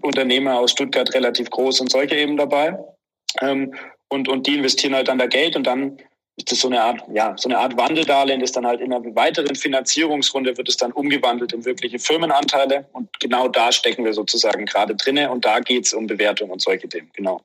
Unternehmer 0.00 0.60
aus 0.60 0.70
Stuttgart 0.70 1.12
relativ 1.12 1.50
groß 1.50 1.80
und 1.80 1.90
solche 1.90 2.14
eben 2.14 2.36
dabei. 2.36 2.78
Ähm, 3.42 3.74
und, 4.14 4.28
und 4.28 4.46
die 4.46 4.56
investieren 4.56 4.94
halt 4.94 5.08
dann 5.08 5.18
da 5.18 5.26
Geld 5.26 5.56
und 5.56 5.66
dann 5.66 5.98
ist 6.36 6.50
das 6.50 6.60
so 6.60 6.68
eine 6.68 6.82
Art, 6.82 7.02
ja, 7.12 7.34
so 7.36 7.48
eine 7.48 7.58
Art 7.58 7.76
Wandeldarlehen, 7.76 8.40
das 8.40 8.52
dann 8.52 8.66
halt 8.66 8.80
in 8.80 8.92
einer 8.92 9.04
weiteren 9.14 9.54
Finanzierungsrunde 9.54 10.56
wird 10.56 10.68
es 10.68 10.76
dann 10.76 10.90
umgewandelt 10.92 11.52
in 11.52 11.64
wirkliche 11.64 11.98
Firmenanteile 11.98 12.86
und 12.92 13.08
genau 13.20 13.48
da 13.48 13.70
stecken 13.70 14.04
wir 14.04 14.12
sozusagen 14.12 14.66
gerade 14.66 14.96
drinne 14.96 15.30
und 15.30 15.44
da 15.44 15.60
geht 15.60 15.86
es 15.86 15.92
um 15.92 16.06
Bewertung 16.06 16.50
und 16.50 16.60
solche 16.60 16.88
Themen, 16.88 17.10
genau. 17.14 17.42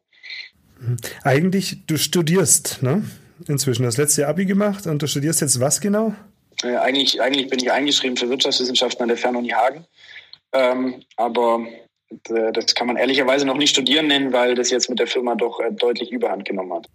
Eigentlich, 1.24 1.86
du 1.86 1.98
studierst, 1.98 2.82
ne? 2.82 3.04
Inzwischen 3.48 3.84
das 3.84 3.98
letzte 3.98 4.28
Abi 4.28 4.46
gemacht 4.46 4.88
und 4.88 5.02
du 5.02 5.08
studierst 5.08 5.42
jetzt 5.42 5.60
was 5.60 5.80
genau? 5.80 6.14
Äh, 6.64 6.76
eigentlich, 6.76 7.22
eigentlich 7.22 7.50
bin 7.50 7.60
ich 7.60 7.72
eingeschrieben 7.72 8.18
für 8.18 8.30
Wirtschaftswissenschaften 8.30 9.04
an 9.04 9.10
der 9.10 9.18
Fernuni 9.18 9.50
Hagen. 9.50 9.86
Ähm, 10.52 11.04
aber 11.16 11.66
das 12.10 12.74
kann 12.76 12.88
man 12.88 12.98
ehrlicherweise 12.98 13.46
noch 13.46 13.58
nicht 13.58 13.70
studieren 13.70 14.08
nennen, 14.08 14.34
weil 14.34 14.56
das 14.56 14.72
jetzt 14.72 14.90
mit 14.90 15.00
der 15.00 15.08
Firma 15.08 15.36
doch 15.36 15.60
äh, 15.60 15.72
deutlich 15.72 16.12
Überhand 16.12 16.46
genommen 16.46 16.74
hat. 16.74 16.88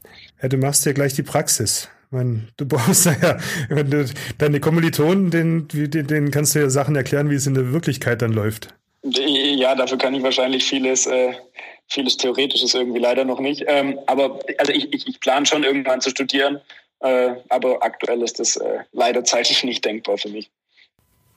Ja, 0.43 0.49
du 0.49 0.57
machst 0.57 0.85
ja 0.87 0.93
gleich 0.93 1.15
die 1.15 1.23
Praxis. 1.23 1.89
Meine, 2.11 2.49
du 2.57 2.67
brauchst 2.69 3.07
ja, 3.07 3.39
wenn 3.69 3.91
du 3.91 4.07
deine 4.39 4.61
Kommilitonen, 4.61 5.31
denen, 5.31 5.69
denen 5.69 6.31
kannst 6.31 6.55
du 6.55 6.61
ja 6.61 6.69
Sachen 6.69 6.97
erklären, 6.97 7.31
wie 7.31 7.35
es 7.35 7.47
in 7.47 7.55
der 7.55 7.73
Wirklichkeit 7.73 8.23
dann 8.23 8.33
läuft. 8.33 8.75
Ja, 9.03 9.75
dafür 9.75 9.99
kann 9.99 10.15
ich 10.15 10.23
wahrscheinlich 10.23 10.65
vieles, 10.65 11.07
äh, 11.07 11.35
vieles 11.89 12.17
Theoretisches 12.17 12.75
irgendwie 12.75 13.01
leider 13.01 13.25
noch 13.25 13.39
nicht. 13.39 13.65
Ähm, 13.67 13.99
aber 14.07 14.41
also 14.59 14.73
ich, 14.73 14.93
ich, 14.93 15.07
ich 15.07 15.21
plane 15.21 15.47
schon 15.47 15.63
irgendwann 15.63 16.01
zu 16.01 16.11
studieren, 16.11 16.61
äh, 17.01 17.35
aber 17.51 17.83
aktuell 17.83 18.23
ist 18.23 18.41
das 18.41 18.57
äh, 18.57 18.79
leider 18.93 19.23
zeitlich 19.25 19.63
nicht 19.65 19.85
denkbar 19.85 20.19
für 20.19 20.31
mich. 20.31 20.51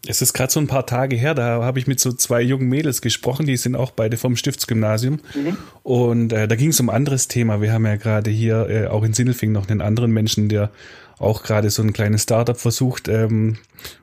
Es 0.07 0.21
ist 0.21 0.33
gerade 0.33 0.51
so 0.51 0.59
ein 0.59 0.67
paar 0.67 0.85
Tage 0.85 1.15
her, 1.15 1.35
da 1.35 1.63
habe 1.63 1.79
ich 1.79 1.87
mit 1.87 1.99
so 1.99 2.13
zwei 2.13 2.41
jungen 2.41 2.69
Mädels 2.69 3.01
gesprochen, 3.01 3.45
die 3.45 3.57
sind 3.57 3.75
auch 3.75 3.91
beide 3.91 4.17
vom 4.17 4.35
Stiftsgymnasium. 4.35 5.19
Mhm. 5.35 5.57
Und 5.83 6.33
äh, 6.33 6.47
da 6.47 6.55
ging 6.55 6.69
es 6.69 6.79
um 6.79 6.89
ein 6.89 6.95
anderes 6.95 7.27
Thema. 7.27 7.61
Wir 7.61 7.73
haben 7.73 7.85
ja 7.85 7.97
gerade 7.97 8.31
hier 8.31 8.69
äh, 8.69 8.87
auch 8.87 9.03
in 9.03 9.13
Sindelfing 9.13 9.51
noch 9.51 9.69
einen 9.69 9.81
anderen 9.81 10.11
Menschen, 10.11 10.49
der 10.49 10.71
auch 11.19 11.43
gerade 11.43 11.69
so 11.69 11.81
ein 11.81 11.93
kleines 11.93 12.23
Startup 12.23 12.57
versucht 12.57 13.07
ähm, 13.07 13.57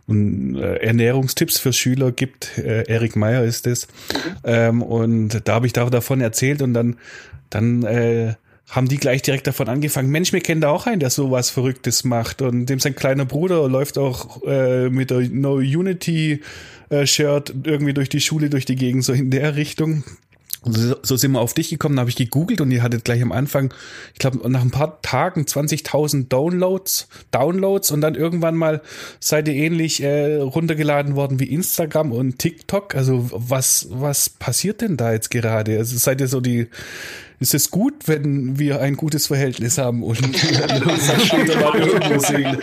und 0.06 0.56
äh, 0.56 0.76
Ernährungstipps 0.76 1.58
für 1.58 1.72
Schüler 1.72 2.12
gibt. 2.12 2.58
Äh, 2.58 2.84
Erik 2.88 3.16
Meyer 3.16 3.44
ist 3.44 3.66
es. 3.66 3.86
Mhm. 3.86 4.36
Ähm, 4.44 4.82
und 4.82 5.40
da 5.44 5.54
habe 5.54 5.66
ich 5.66 5.72
da 5.72 5.88
davon 5.88 6.20
erzählt 6.20 6.60
und 6.60 6.74
dann, 6.74 6.96
dann 7.50 7.84
äh, 7.84 8.34
haben 8.68 8.88
die 8.88 8.96
gleich 8.96 9.22
direkt 9.22 9.46
davon 9.46 9.68
angefangen. 9.68 10.10
Mensch, 10.10 10.32
wir 10.32 10.40
kennen 10.40 10.60
da 10.60 10.70
auch 10.70 10.86
einen, 10.86 11.00
der 11.00 11.10
sowas 11.10 11.50
Verrücktes 11.50 12.04
macht. 12.04 12.42
Und 12.42 12.66
dem 12.66 12.80
sein 12.80 12.94
kleiner 12.94 13.24
Bruder 13.24 13.68
läuft 13.68 13.98
auch 13.98 14.42
äh, 14.44 14.88
mit 14.88 15.10
der 15.10 15.20
No 15.28 15.56
Unity 15.56 16.40
äh, 16.88 17.06
Shirt 17.06 17.54
irgendwie 17.64 17.94
durch 17.94 18.08
die 18.08 18.20
Schule, 18.20 18.50
durch 18.50 18.64
die 18.64 18.76
Gegend, 18.76 19.04
so 19.04 19.12
in 19.12 19.30
der 19.30 19.56
Richtung. 19.56 20.04
So, 20.64 20.96
so 21.02 21.16
sind 21.16 21.32
wir 21.32 21.40
auf 21.40 21.54
dich 21.54 21.68
gekommen, 21.70 21.96
da 21.96 22.00
habe 22.00 22.10
ich 22.10 22.16
gegoogelt 22.16 22.60
und 22.60 22.70
ihr 22.70 22.82
hattet 22.82 23.04
gleich 23.04 23.22
am 23.22 23.32
Anfang, 23.32 23.72
ich 24.12 24.18
glaube, 24.18 24.48
nach 24.50 24.62
ein 24.62 24.70
paar 24.70 25.00
Tagen 25.02 25.42
20.000 25.42 26.28
Downloads, 26.28 27.08
Downloads 27.30 27.90
und 27.90 28.00
dann 28.00 28.14
irgendwann 28.14 28.56
mal 28.56 28.80
seid 29.20 29.48
ihr 29.48 29.54
ähnlich 29.54 30.02
äh, 30.02 30.36
runtergeladen 30.36 31.16
worden 31.16 31.38
wie 31.40 31.52
Instagram 31.52 32.12
und 32.12 32.38
TikTok. 32.38 32.94
Also 32.94 33.28
was, 33.32 33.88
was 33.90 34.30
passiert 34.30 34.80
denn 34.80 34.96
da 34.96 35.12
jetzt 35.12 35.30
gerade? 35.30 35.78
Also 35.78 35.98
seid 35.98 36.20
ihr 36.20 36.28
so 36.28 36.40
die, 36.40 36.68
ist 37.40 37.54
es 37.54 37.70
gut, 37.70 37.94
wenn 38.06 38.58
wir 38.58 38.80
ein 38.80 38.96
gutes 38.96 39.26
Verhältnis 39.26 39.78
haben 39.78 40.02
und 40.02 40.20
irgendwo 40.44 42.18
sehen? 42.20 42.58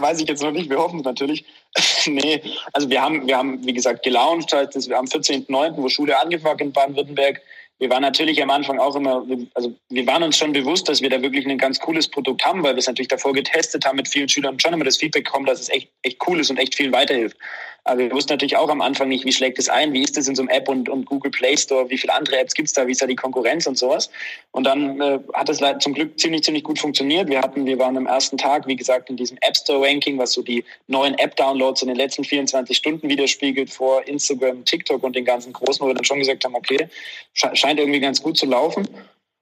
Weiß 0.00 0.20
ich 0.20 0.28
jetzt 0.28 0.42
noch 0.42 0.52
nicht, 0.52 0.70
wir 0.70 0.78
hoffen 0.78 1.00
es 1.00 1.04
natürlich. 1.04 1.44
nee, 2.06 2.42
also 2.72 2.88
wir 2.88 3.00
haben, 3.02 3.26
wir 3.26 3.36
haben, 3.36 3.64
wie 3.64 3.72
gesagt, 3.72 4.02
gelauncht, 4.02 4.52
halt, 4.52 4.74
wir 4.74 4.96
haben 4.96 5.08
14.09., 5.08 5.76
wo 5.76 5.88
Schule 5.88 6.18
angefangen 6.18 6.60
in 6.60 6.72
Baden-Württemberg 6.72 7.40
wir 7.78 7.90
waren 7.90 8.02
natürlich 8.02 8.42
am 8.42 8.50
Anfang 8.50 8.78
auch 8.80 8.96
immer, 8.96 9.24
also 9.54 9.72
wir 9.88 10.06
waren 10.06 10.24
uns 10.24 10.36
schon 10.36 10.52
bewusst, 10.52 10.88
dass 10.88 11.00
wir 11.00 11.10
da 11.10 11.22
wirklich 11.22 11.46
ein 11.46 11.58
ganz 11.58 11.78
cooles 11.78 12.08
Produkt 12.08 12.44
haben, 12.44 12.62
weil 12.62 12.74
wir 12.74 12.80
es 12.80 12.88
natürlich 12.88 13.08
davor 13.08 13.32
getestet 13.32 13.84
haben 13.84 13.96
mit 13.96 14.08
vielen 14.08 14.28
Schülern 14.28 14.54
und 14.54 14.62
schon 14.62 14.72
immer 14.72 14.84
das 14.84 14.96
Feedback 14.96 15.24
bekommen, 15.24 15.46
dass 15.46 15.60
es 15.60 15.68
echt, 15.68 15.88
echt 16.02 16.18
cool 16.26 16.40
ist 16.40 16.50
und 16.50 16.56
echt 16.56 16.74
viel 16.74 16.90
weiterhilft. 16.90 17.36
Aber 17.84 17.98
wir 17.98 18.10
wussten 18.12 18.32
natürlich 18.32 18.56
auch 18.56 18.68
am 18.68 18.80
Anfang 18.80 19.08
nicht, 19.08 19.24
wie 19.24 19.32
schlägt 19.32 19.58
es 19.58 19.68
ein, 19.68 19.92
wie 19.92 20.02
ist 20.02 20.16
das 20.16 20.28
in 20.28 20.34
so 20.34 20.42
einem 20.42 20.50
App 20.50 20.68
und, 20.68 20.88
und 20.88 21.06
Google 21.06 21.30
Play 21.30 21.56
Store, 21.56 21.88
wie 21.88 21.96
viele 21.96 22.12
andere 22.12 22.38
Apps 22.38 22.54
gibt's 22.54 22.72
da, 22.72 22.86
wie 22.86 22.92
ist 22.92 23.00
da 23.00 23.06
die 23.06 23.16
Konkurrenz 23.16 23.66
und 23.66 23.78
sowas. 23.78 24.10
Und 24.50 24.64
dann 24.64 25.00
äh, 25.00 25.18
hat 25.32 25.48
es 25.48 25.60
zum 25.80 25.94
Glück 25.94 26.18
ziemlich, 26.18 26.42
ziemlich 26.42 26.64
gut 26.64 26.78
funktioniert. 26.78 27.28
Wir 27.28 27.40
hatten, 27.40 27.64
wir 27.64 27.78
waren 27.78 27.96
am 27.96 28.06
ersten 28.06 28.36
Tag, 28.36 28.66
wie 28.66 28.76
gesagt, 28.76 29.08
in 29.08 29.16
diesem 29.16 29.38
App 29.40 29.56
Store 29.56 29.86
Ranking, 29.86 30.18
was 30.18 30.32
so 30.32 30.42
die 30.42 30.64
neuen 30.86 31.14
App-Downloads 31.18 31.82
in 31.82 31.88
den 31.88 31.96
letzten 31.96 32.24
24 32.24 32.76
Stunden 32.76 33.08
widerspiegelt 33.08 33.70
vor 33.70 34.06
Instagram, 34.06 34.64
TikTok 34.64 35.02
und 35.02 35.16
den 35.16 35.24
ganzen 35.24 35.52
großen, 35.52 35.80
wo 35.80 35.88
wir 35.88 35.94
dann 35.94 36.04
schon 36.04 36.18
gesagt 36.18 36.44
haben, 36.44 36.54
okay, 36.54 36.88
scheint 37.32 37.78
irgendwie 37.78 38.00
ganz 38.00 38.22
gut 38.22 38.36
zu 38.36 38.46
laufen. 38.46 38.86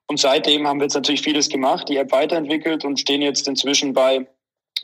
Und 0.09 0.21
seitdem 0.21 0.67
haben 0.69 0.79
wir 0.79 0.85
jetzt 0.85 0.95
natürlich 0.95 1.23
vieles 1.23 1.49
gemacht, 1.49 1.89
die 1.89 1.97
App 1.97 2.13
weiterentwickelt 2.13 2.85
und 2.85 3.01
stehen 3.01 3.23
jetzt 3.23 3.49
inzwischen 3.49 3.93
bei 3.93 4.27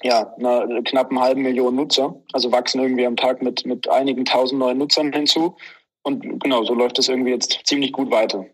ja, 0.02 0.32
einer 0.38 0.82
knappen 0.82 1.20
halben 1.20 1.42
Million 1.42 1.74
Nutzer. 1.74 2.14
Also 2.32 2.50
wachsen 2.52 2.80
irgendwie 2.80 3.06
am 3.06 3.16
Tag 3.16 3.42
mit, 3.42 3.64
mit 3.66 3.88
einigen 3.88 4.24
tausend 4.24 4.58
neuen 4.58 4.78
Nutzern 4.78 5.12
hinzu. 5.12 5.56
Und 6.02 6.40
genau, 6.40 6.64
so 6.64 6.74
läuft 6.74 6.98
es 6.98 7.08
irgendwie 7.08 7.30
jetzt 7.30 7.60
ziemlich 7.64 7.92
gut 7.92 8.10
weiter. 8.10 8.44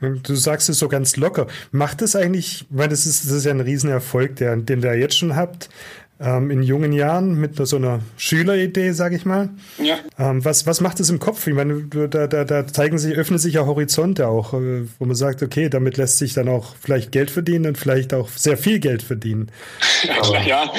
Du 0.00 0.36
sagst 0.36 0.68
es 0.68 0.78
so 0.78 0.88
ganz 0.88 1.16
locker. 1.16 1.48
Macht 1.72 2.02
es 2.02 2.14
eigentlich, 2.14 2.66
weil 2.70 2.88
das 2.88 3.04
ist, 3.04 3.24
das 3.24 3.32
ist 3.32 3.46
ja 3.46 3.50
ein 3.50 3.60
Riesenerfolg, 3.60 4.36
der, 4.36 4.56
den 4.56 4.80
ihr 4.82 4.96
jetzt 4.96 5.18
schon 5.18 5.34
habt 5.34 5.68
ähm, 6.20 6.50
in 6.50 6.62
jungen 6.62 6.92
Jahren 6.92 7.34
mit 7.34 7.56
so 7.56 7.76
einer 7.76 8.00
Schüleridee, 8.16 8.92
sage 8.92 9.16
ich 9.16 9.24
mal. 9.24 9.50
Ja. 9.78 9.98
Ähm, 10.18 10.44
was, 10.44 10.66
was 10.66 10.80
macht 10.80 10.98
es 11.00 11.10
im 11.10 11.18
Kopf? 11.18 11.46
Ich 11.46 11.54
meine, 11.54 11.84
da, 11.84 12.26
da, 12.26 12.44
da 12.44 12.66
zeigen 12.66 12.98
sich, 12.98 13.16
öffnen 13.16 13.38
sich 13.38 13.54
ja 13.54 13.66
Horizonte 13.66 14.26
auch, 14.28 14.52
äh, 14.54 14.86
wo 14.98 15.04
man 15.04 15.14
sagt, 15.14 15.42
okay, 15.42 15.68
damit 15.68 15.96
lässt 15.96 16.18
sich 16.18 16.34
dann 16.34 16.48
auch 16.48 16.74
vielleicht 16.80 17.12
Geld 17.12 17.30
verdienen 17.30 17.66
und 17.66 17.78
vielleicht 17.78 18.14
auch 18.14 18.28
sehr 18.30 18.56
viel 18.56 18.78
Geld 18.80 19.02
verdienen. 19.02 19.50
Ja, 20.32 20.42
ja, 20.42 20.72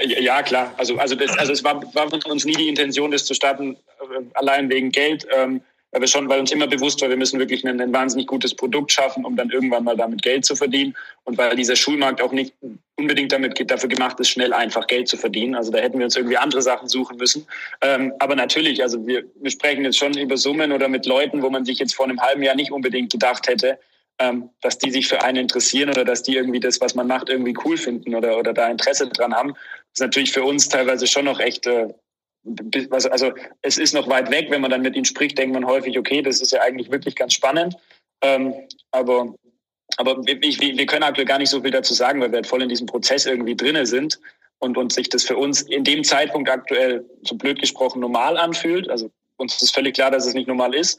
äh, 0.00 0.22
ja 0.22 0.42
klar. 0.42 0.72
Also, 0.76 0.96
also, 0.96 1.14
das, 1.14 1.36
also 1.38 1.52
es 1.52 1.62
war, 1.62 1.82
war 1.94 2.08
von 2.10 2.20
uns 2.30 2.44
nie 2.44 2.54
die 2.54 2.68
Intention, 2.68 3.10
das 3.10 3.24
zu 3.24 3.34
starten, 3.34 3.76
äh, 4.00 4.22
allein 4.34 4.68
wegen 4.68 4.90
Geld. 4.90 5.26
Ähm, 5.36 5.60
wir 6.00 6.08
schon, 6.08 6.28
weil 6.28 6.40
uns 6.40 6.52
immer 6.52 6.66
bewusst 6.66 7.00
war, 7.02 7.08
wir 7.08 7.16
müssen 7.16 7.38
wirklich 7.38 7.64
ein, 7.64 7.80
ein, 7.80 7.92
wahnsinnig 7.92 8.26
gutes 8.26 8.54
Produkt 8.54 8.92
schaffen, 8.92 9.24
um 9.24 9.36
dann 9.36 9.50
irgendwann 9.50 9.84
mal 9.84 9.96
damit 9.96 10.22
Geld 10.22 10.44
zu 10.44 10.56
verdienen. 10.56 10.96
Und 11.24 11.38
weil 11.38 11.54
dieser 11.56 11.76
Schulmarkt 11.76 12.20
auch 12.20 12.32
nicht 12.32 12.54
unbedingt 12.96 13.32
damit 13.32 13.70
dafür 13.70 13.88
gemacht 13.88 14.18
ist, 14.20 14.28
schnell 14.28 14.52
einfach 14.52 14.86
Geld 14.86 15.08
zu 15.08 15.16
verdienen. 15.16 15.54
Also 15.54 15.70
da 15.70 15.78
hätten 15.78 15.98
wir 15.98 16.04
uns 16.04 16.16
irgendwie 16.16 16.36
andere 16.36 16.62
Sachen 16.62 16.88
suchen 16.88 17.16
müssen. 17.16 17.46
Ähm, 17.80 18.12
aber 18.18 18.34
natürlich, 18.36 18.82
also 18.82 19.06
wir, 19.06 19.24
wir 19.36 19.50
sprechen 19.50 19.84
jetzt 19.84 19.98
schon 19.98 20.16
über 20.16 20.36
Summen 20.36 20.72
oder 20.72 20.88
mit 20.88 21.06
Leuten, 21.06 21.42
wo 21.42 21.50
man 21.50 21.64
sich 21.64 21.78
jetzt 21.78 21.94
vor 21.94 22.06
einem 22.06 22.20
halben 22.20 22.42
Jahr 22.42 22.56
nicht 22.56 22.72
unbedingt 22.72 23.12
gedacht 23.12 23.46
hätte, 23.46 23.78
ähm, 24.18 24.50
dass 24.60 24.78
die 24.78 24.90
sich 24.90 25.08
für 25.08 25.22
einen 25.22 25.38
interessieren 25.38 25.90
oder 25.90 26.04
dass 26.04 26.22
die 26.22 26.36
irgendwie 26.36 26.60
das, 26.60 26.80
was 26.80 26.94
man 26.94 27.06
macht, 27.06 27.28
irgendwie 27.28 27.54
cool 27.64 27.76
finden 27.76 28.14
oder, 28.14 28.38
oder 28.38 28.52
da 28.52 28.68
Interesse 28.68 29.08
dran 29.08 29.34
haben. 29.34 29.50
Das 29.50 29.94
ist 29.94 30.00
natürlich 30.00 30.32
für 30.32 30.44
uns 30.44 30.68
teilweise 30.68 31.06
schon 31.06 31.24
noch 31.24 31.40
echt 31.40 31.66
äh, 31.66 31.88
also 32.90 33.32
es 33.62 33.78
ist 33.78 33.94
noch 33.94 34.08
weit 34.08 34.30
weg, 34.30 34.48
wenn 34.50 34.60
man 34.60 34.70
dann 34.70 34.82
mit 34.82 34.96
ihnen 34.96 35.04
spricht, 35.04 35.38
denkt 35.38 35.54
man 35.54 35.66
häufig, 35.66 35.98
okay, 35.98 36.22
das 36.22 36.40
ist 36.40 36.52
ja 36.52 36.60
eigentlich 36.60 36.90
wirklich 36.90 37.16
ganz 37.16 37.32
spannend. 37.32 37.76
Ähm, 38.22 38.54
aber 38.90 39.34
aber 39.96 40.20
ich, 40.26 40.60
wir 40.60 40.86
können 40.86 41.02
aktuell 41.02 41.26
gar 41.26 41.38
nicht 41.38 41.50
so 41.50 41.60
viel 41.60 41.70
dazu 41.70 41.94
sagen, 41.94 42.20
weil 42.20 42.30
wir 42.30 42.36
halt 42.36 42.46
voll 42.46 42.62
in 42.62 42.68
diesem 42.68 42.86
Prozess 42.86 43.26
irgendwie 43.26 43.54
drinne 43.54 43.86
sind 43.86 44.18
und, 44.58 44.76
und 44.76 44.92
sich 44.92 45.08
das 45.08 45.24
für 45.24 45.36
uns 45.36 45.62
in 45.62 45.84
dem 45.84 46.04
Zeitpunkt 46.04 46.48
aktuell, 46.48 47.04
so 47.22 47.36
blöd 47.36 47.60
gesprochen, 47.60 48.00
normal 48.00 48.36
anfühlt. 48.36 48.88
Also 48.88 49.10
uns 49.36 49.60
ist 49.62 49.74
völlig 49.74 49.94
klar, 49.94 50.10
dass 50.10 50.26
es 50.26 50.34
nicht 50.34 50.46
normal 50.46 50.74
ist. 50.74 50.98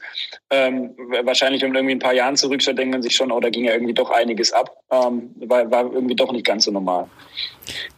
Ähm, 0.50 0.90
wahrscheinlich, 1.22 1.62
wenn 1.62 1.70
man 1.70 1.78
irgendwie 1.78 1.94
ein 1.94 2.00
paar 2.00 2.14
Jahren 2.14 2.36
zurückschaut, 2.36 2.78
denkt 2.78 2.92
man 2.92 3.02
sich 3.02 3.16
schon, 3.16 3.32
oh, 3.32 3.40
da 3.40 3.48
ging 3.48 3.64
ja 3.64 3.72
irgendwie 3.72 3.94
doch 3.94 4.10
einiges 4.10 4.52
ab. 4.52 4.70
Ähm, 4.90 5.30
war, 5.36 5.70
war 5.70 5.92
irgendwie 5.92 6.14
doch 6.14 6.32
nicht 6.32 6.44
ganz 6.44 6.64
so 6.64 6.70
normal. 6.70 7.08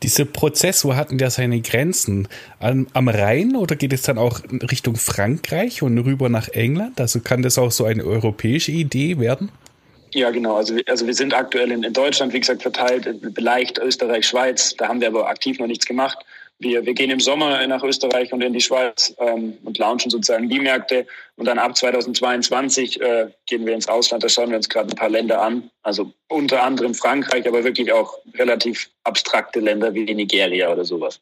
Dieser 0.03 0.25
Prozess, 0.25 0.85
wo 0.85 0.95
hatten 0.95 1.19
der 1.19 1.31
seine 1.31 1.61
Grenzen? 1.61 2.29
Am, 2.61 2.87
am 2.93 3.09
Rhein 3.09 3.57
oder 3.57 3.77
geht 3.77 3.93
es 3.93 4.03
dann 4.03 4.19
auch 4.19 4.41
Richtung 4.71 4.97
Frankreich 4.97 5.83
und 5.83 5.99
rüber 5.99 6.29
nach 6.29 6.49
England? 6.49 7.01
Also 7.01 7.21
kann 7.21 7.43
das 7.43 7.59
auch 7.59 7.71
so 7.71 7.85
eine 7.85 8.05
europäische 8.05 8.73
Idee 8.73 9.19
werden? 9.19 9.51
Ja, 10.15 10.31
genau. 10.31 10.57
Also, 10.57 10.77
also 10.87 11.07
wir 11.07 11.15
sind 11.15 11.35
aktuell 11.35 11.71
in, 11.71 11.83
in 11.83 11.93
Deutschland, 11.93 12.33
wie 12.33 12.41
gesagt, 12.41 12.63
verteilt, 12.63 13.09
leicht 13.37 13.79
Österreich, 13.79 14.27
Schweiz. 14.27 14.75
Da 14.77 14.89
haben 14.89 15.01
wir 15.01 15.09
aber 15.09 15.29
aktiv 15.29 15.59
noch 15.59 15.67
nichts 15.67 15.85
gemacht. 15.85 16.19
Wir, 16.61 16.85
wir 16.85 16.95
gehen 16.95 17.11
im 17.11 17.21
Sommer 17.21 17.65
nach 17.67 17.85
Österreich 17.85 18.33
und 18.33 18.43
in 18.43 18.53
die 18.53 18.61
Schweiz 18.61 19.15
ähm, 19.19 19.59
und 19.63 19.79
launchen 19.79 20.11
sozusagen 20.11 20.49
die 20.49 20.59
Märkte. 20.59 21.07
Und 21.37 21.47
dann 21.47 21.59
ab 21.59 21.77
2022 21.77 23.01
äh, 23.01 23.29
gehen 23.47 23.65
wir 23.65 23.75
ins 23.75 23.89
Ausland. 23.89 24.25
Da 24.25 24.29
schauen 24.29 24.51
wir 24.51 24.57
uns 24.57 24.69
gerade 24.69 24.91
ein 24.91 24.97
paar 24.97 25.09
Länder 25.09 25.41
an. 25.41 25.71
Also 25.83 26.13
unter 26.29 26.65
anderem 26.65 26.95
Frankreich, 26.95 27.47
aber 27.47 27.63
wirklich 27.63 27.93
auch 27.93 28.19
relativ 28.35 28.91
abstrakte 29.05 29.61
Länder 29.61 29.95
wie 29.95 30.13
Nigeria 30.15 30.73
oder 30.73 30.85
sowas. 30.85 31.21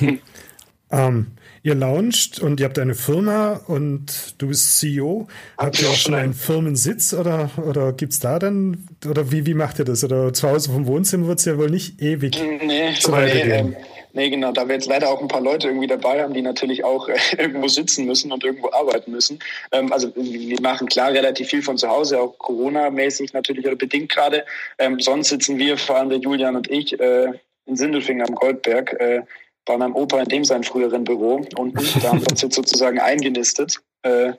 ähm, 0.92 1.26
ihr 1.62 1.74
launcht 1.74 2.40
und 2.40 2.60
ihr 2.60 2.66
habt 2.66 2.78
eine 2.78 2.94
Firma 2.94 3.60
und 3.66 4.34
du 4.38 4.48
bist 4.48 4.78
CEO. 4.78 5.28
Habt 5.58 5.80
ihr 5.82 5.88
auch 5.88 5.94
schon 5.94 6.14
einen 6.14 6.32
Firmensitz 6.32 7.12
oder, 7.12 7.50
oder 7.66 7.92
gibt 7.92 8.12
es 8.12 8.20
da 8.20 8.38
dann, 8.38 8.86
oder 9.06 9.30
wie, 9.30 9.46
wie 9.46 9.54
macht 9.54 9.78
ihr 9.78 9.84
das? 9.84 10.04
Oder 10.04 10.32
zu 10.32 10.48
Hause 10.48 10.70
vom 10.70 10.86
Wohnzimmer 10.86 11.26
wird 11.26 11.40
es 11.40 11.44
ja 11.44 11.58
wohl 11.58 11.70
nicht 11.70 12.00
ewig 12.00 12.40
nee, 12.62 12.94
so 12.98 13.14
nee, 13.14 13.30
ähm, 13.30 13.76
Nee, 14.12 14.30
genau, 14.30 14.52
da 14.52 14.66
wir 14.66 14.74
jetzt 14.74 14.88
leider 14.88 15.08
auch 15.10 15.20
ein 15.20 15.28
paar 15.28 15.40
Leute 15.40 15.68
irgendwie 15.68 15.86
dabei 15.86 16.22
haben, 16.22 16.34
die 16.34 16.42
natürlich 16.42 16.84
auch 16.84 17.08
äh, 17.08 17.16
irgendwo 17.38 17.68
sitzen 17.68 18.06
müssen 18.06 18.32
und 18.32 18.44
irgendwo 18.44 18.70
arbeiten 18.72 19.12
müssen. 19.12 19.38
Ähm, 19.72 19.92
also 19.92 20.12
wir 20.14 20.60
machen 20.60 20.88
klar 20.88 21.12
relativ 21.12 21.48
viel 21.48 21.62
von 21.62 21.78
zu 21.78 21.88
Hause, 21.88 22.20
auch 22.20 22.36
Corona-mäßig 22.38 23.32
natürlich 23.32 23.66
oder 23.66 23.76
bedingt 23.76 24.10
gerade. 24.10 24.44
Ähm, 24.78 25.00
sonst 25.00 25.28
sitzen 25.28 25.58
wir, 25.58 25.78
vor 25.78 25.96
allem 25.96 26.10
der 26.10 26.18
Julian 26.18 26.56
und 26.56 26.70
ich, 26.70 26.98
äh, 26.98 27.32
in 27.66 27.76
Sindelfingen 27.76 28.26
am 28.26 28.34
Goldberg, 28.34 28.92
äh, 29.00 29.22
bei 29.64 29.76
meinem 29.76 29.94
Opa 29.94 30.20
in 30.20 30.28
dem 30.28 30.44
sein 30.44 30.64
früheren 30.64 31.04
Büro 31.04 31.46
und 31.56 31.74
da 32.02 32.08
haben 32.08 32.20
wir 32.20 32.30
uns 32.30 32.42
jetzt 32.42 32.56
sozusagen 32.56 32.98
eingenistet. 32.98 33.80
Äh, 34.02 34.32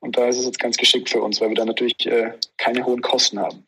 und 0.00 0.16
da 0.16 0.28
ist 0.28 0.38
es 0.38 0.46
jetzt 0.46 0.60
ganz 0.60 0.76
geschickt 0.76 1.10
für 1.10 1.20
uns, 1.20 1.40
weil 1.40 1.48
wir 1.48 1.56
da 1.56 1.64
natürlich 1.64 2.06
äh, 2.06 2.32
keine 2.56 2.86
hohen 2.86 3.02
Kosten 3.02 3.38
haben. 3.38 3.66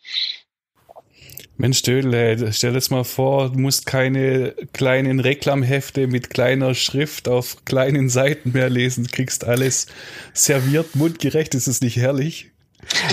Mensch, 1.56 1.82
Dödel, 1.82 2.52
stell 2.52 2.72
dir 2.72 2.82
mal 2.90 3.04
vor, 3.04 3.50
du 3.52 3.58
musst 3.58 3.84
keine 3.84 4.54
kleinen 4.72 5.20
Reklamhefte 5.20 6.06
mit 6.06 6.30
kleiner 6.30 6.74
Schrift 6.74 7.28
auf 7.28 7.64
kleinen 7.66 8.08
Seiten 8.08 8.52
mehr 8.52 8.70
lesen, 8.70 9.04
du 9.04 9.10
kriegst 9.10 9.44
alles 9.44 9.86
serviert, 10.32 10.96
mundgerecht, 10.96 11.54
ist 11.54 11.66
es 11.66 11.82
nicht 11.82 11.96
herrlich? 11.96 12.50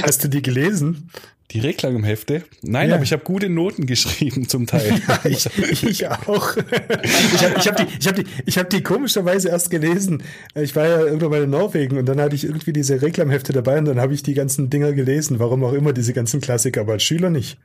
Hast 0.01 0.23
du 0.23 0.29
die 0.29 0.41
gelesen? 0.41 1.09
Die 1.51 1.59
Reklamhefte? 1.59 2.43
Nein, 2.61 2.89
ja. 2.89 2.95
aber 2.95 3.03
ich 3.05 3.13
habe 3.13 3.23
gute 3.23 3.47
Noten 3.47 3.85
geschrieben 3.85 4.49
zum 4.49 4.67
Teil. 4.67 5.01
Ja, 5.07 5.19
ich, 5.23 5.83
ich 5.83 6.07
auch. 6.07 6.57
Ich 7.33 7.43
habe 7.43 7.55
ich 7.57 7.67
hab 7.67 7.75
die, 7.77 7.85
ich 7.99 8.07
hab 8.07 8.15
die, 8.15 8.25
ich 8.45 8.57
hab 8.57 8.69
die 8.69 8.83
komischerweise 8.83 9.49
erst 9.49 9.69
gelesen. 9.69 10.23
Ich 10.55 10.75
war 10.75 10.87
ja 10.87 10.99
irgendwann 11.01 11.29
mal 11.29 11.43
in 11.43 11.49
Norwegen 11.49 11.97
und 11.97 12.05
dann 12.05 12.19
hatte 12.19 12.35
ich 12.35 12.43
irgendwie 12.43 12.73
diese 12.73 13.01
Reklamhefte 13.01 13.53
dabei 13.53 13.77
und 13.77 13.85
dann 13.85 13.99
habe 13.99 14.13
ich 14.13 14.23
die 14.23 14.33
ganzen 14.33 14.69
Dinger 14.69 14.91
gelesen. 14.91 15.39
Warum 15.39 15.63
auch 15.63 15.73
immer 15.73 15.93
diese 15.93 16.13
ganzen 16.13 16.41
Klassiker, 16.41 16.81
aber 16.81 16.93
als 16.93 17.03
Schüler 17.03 17.29
nicht. 17.29 17.57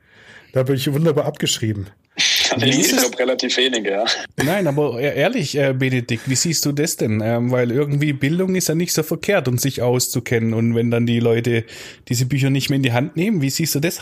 Da 0.53 0.61
habe 0.61 0.75
ich 0.75 0.91
wunderbar 0.93 1.25
abgeschrieben. 1.25 1.87
Ich 2.55 2.95
glaube 2.95 3.17
relativ 3.17 3.57
wenige, 3.57 3.89
ja. 3.89 4.05
Nein, 4.43 4.67
aber 4.67 4.99
ehrlich, 4.99 5.57
äh, 5.57 5.73
Benedikt, 5.73 6.29
wie 6.29 6.35
siehst 6.35 6.63
du 6.63 6.71
das 6.71 6.97
denn? 6.97 7.19
Ähm, 7.23 7.49
weil 7.49 7.71
irgendwie 7.71 8.13
Bildung 8.13 8.53
ist 8.53 8.69
ja 8.69 8.75
nicht 8.75 8.93
so 8.93 9.01
verkehrt, 9.01 9.47
um 9.47 9.57
sich 9.57 9.81
auszukennen. 9.81 10.53
Und 10.53 10.75
wenn 10.75 10.91
dann 10.91 11.07
die 11.07 11.19
Leute 11.19 11.63
diese 12.09 12.27
Bücher 12.27 12.51
nicht 12.51 12.69
mehr 12.69 12.77
in 12.77 12.83
die 12.83 12.93
Hand 12.93 13.15
nehmen, 13.15 13.41
wie 13.41 13.49
siehst 13.49 13.73
du 13.73 13.79
das? 13.79 14.01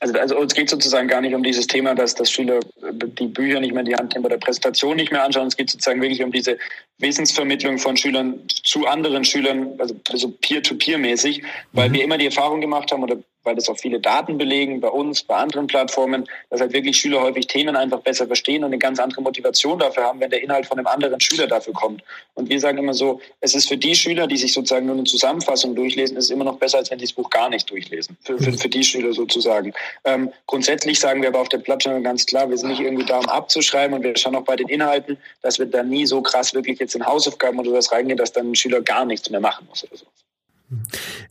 Also, 0.00 0.18
also 0.18 0.38
uns 0.38 0.54
geht 0.54 0.70
sozusagen 0.70 1.08
gar 1.08 1.20
nicht 1.20 1.34
um 1.34 1.42
dieses 1.42 1.66
Thema, 1.66 1.94
dass, 1.94 2.14
dass 2.14 2.30
Schüler 2.30 2.60
die 2.82 3.26
Bücher 3.26 3.60
nicht 3.60 3.72
mehr 3.72 3.80
in 3.80 3.86
die 3.86 3.96
Hand 3.96 4.14
nehmen 4.14 4.24
oder 4.24 4.38
Präsentationen 4.38 4.96
nicht 4.96 5.12
mehr 5.12 5.24
anschauen. 5.24 5.48
Es 5.48 5.56
geht 5.56 5.70
sozusagen 5.70 6.00
wirklich 6.00 6.22
um 6.22 6.32
diese 6.32 6.58
Wissensvermittlung 6.98 7.78
von 7.78 7.96
Schülern 7.96 8.40
zu 8.48 8.86
anderen 8.86 9.24
Schülern, 9.24 9.74
also, 9.78 9.94
also 10.10 10.30
peer-to-peer-mäßig, 10.30 11.42
weil 11.72 11.88
mhm. 11.88 11.94
wir 11.94 12.04
immer 12.04 12.18
die 12.18 12.26
Erfahrung 12.26 12.60
gemacht 12.60 12.92
haben 12.92 13.02
oder 13.02 13.18
weil 13.44 13.54
das 13.54 13.68
auch 13.68 13.78
viele 13.78 14.00
Daten 14.00 14.38
belegen 14.38 14.80
bei 14.80 14.88
uns, 14.88 15.22
bei 15.22 15.36
anderen 15.36 15.66
Plattformen, 15.66 16.24
dass 16.50 16.60
halt 16.60 16.72
wirklich 16.72 16.96
Schüler 16.96 17.20
häufig 17.20 17.46
Themen 17.46 17.76
einfach 17.76 18.00
besser 18.00 18.26
verstehen 18.26 18.64
und 18.64 18.68
eine 18.68 18.78
ganz 18.78 18.98
andere 18.98 19.22
Motivation 19.22 19.78
dafür 19.78 20.04
haben, 20.04 20.20
wenn 20.20 20.30
der 20.30 20.42
Inhalt 20.42 20.66
von 20.66 20.78
einem 20.78 20.86
anderen 20.86 21.20
Schüler 21.20 21.46
dafür 21.46 21.74
kommt. 21.74 22.02
Und 22.34 22.48
wir 22.48 22.58
sagen 22.58 22.78
immer 22.78 22.94
so, 22.94 23.20
es 23.40 23.54
ist 23.54 23.68
für 23.68 23.76
die 23.76 23.94
Schüler, 23.94 24.26
die 24.26 24.36
sich 24.36 24.52
sozusagen 24.52 24.86
nur 24.86 24.96
eine 24.96 25.04
Zusammenfassung 25.04 25.74
durchlesen, 25.74 26.16
ist 26.16 26.24
es 26.24 26.30
immer 26.30 26.44
noch 26.44 26.56
besser, 26.56 26.78
als 26.78 26.90
wenn 26.90 26.98
die 26.98 27.04
das 27.04 27.12
Buch 27.12 27.30
gar 27.30 27.50
nicht 27.50 27.70
durchlesen. 27.70 28.16
Für, 28.22 28.38
für, 28.38 28.52
für 28.52 28.68
die 28.68 28.82
Schüler 28.82 29.12
sozusagen. 29.12 29.72
Ähm, 30.04 30.30
grundsätzlich 30.46 30.98
sagen 30.98 31.22
wir 31.22 31.28
aber 31.28 31.40
auf 31.40 31.48
der 31.48 31.58
Plattform 31.58 32.02
ganz 32.02 32.26
klar, 32.26 32.48
wir 32.50 32.58
sind 32.58 32.70
nicht 32.70 32.80
irgendwie 32.80 33.04
da, 33.04 33.18
um 33.18 33.28
abzuschreiben 33.28 33.96
und 33.96 34.02
wir 34.02 34.16
schauen 34.16 34.36
auch 34.36 34.44
bei 34.44 34.56
den 34.56 34.68
Inhalten, 34.68 35.16
dass 35.42 35.58
wir 35.58 35.66
da 35.66 35.82
nie 35.82 36.06
so 36.06 36.22
krass 36.22 36.54
wirklich 36.54 36.78
jetzt 36.78 36.94
in 36.94 37.06
Hausaufgaben 37.06 37.58
oder 37.58 37.72
was 37.72 37.92
reingehen, 37.92 38.18
dass 38.18 38.32
dann 38.32 38.50
ein 38.50 38.54
Schüler 38.54 38.82
gar 38.82 39.04
nichts 39.04 39.30
mehr 39.30 39.40
machen 39.40 39.66
muss 39.68 39.84
oder 39.84 39.96
so. 39.96 40.06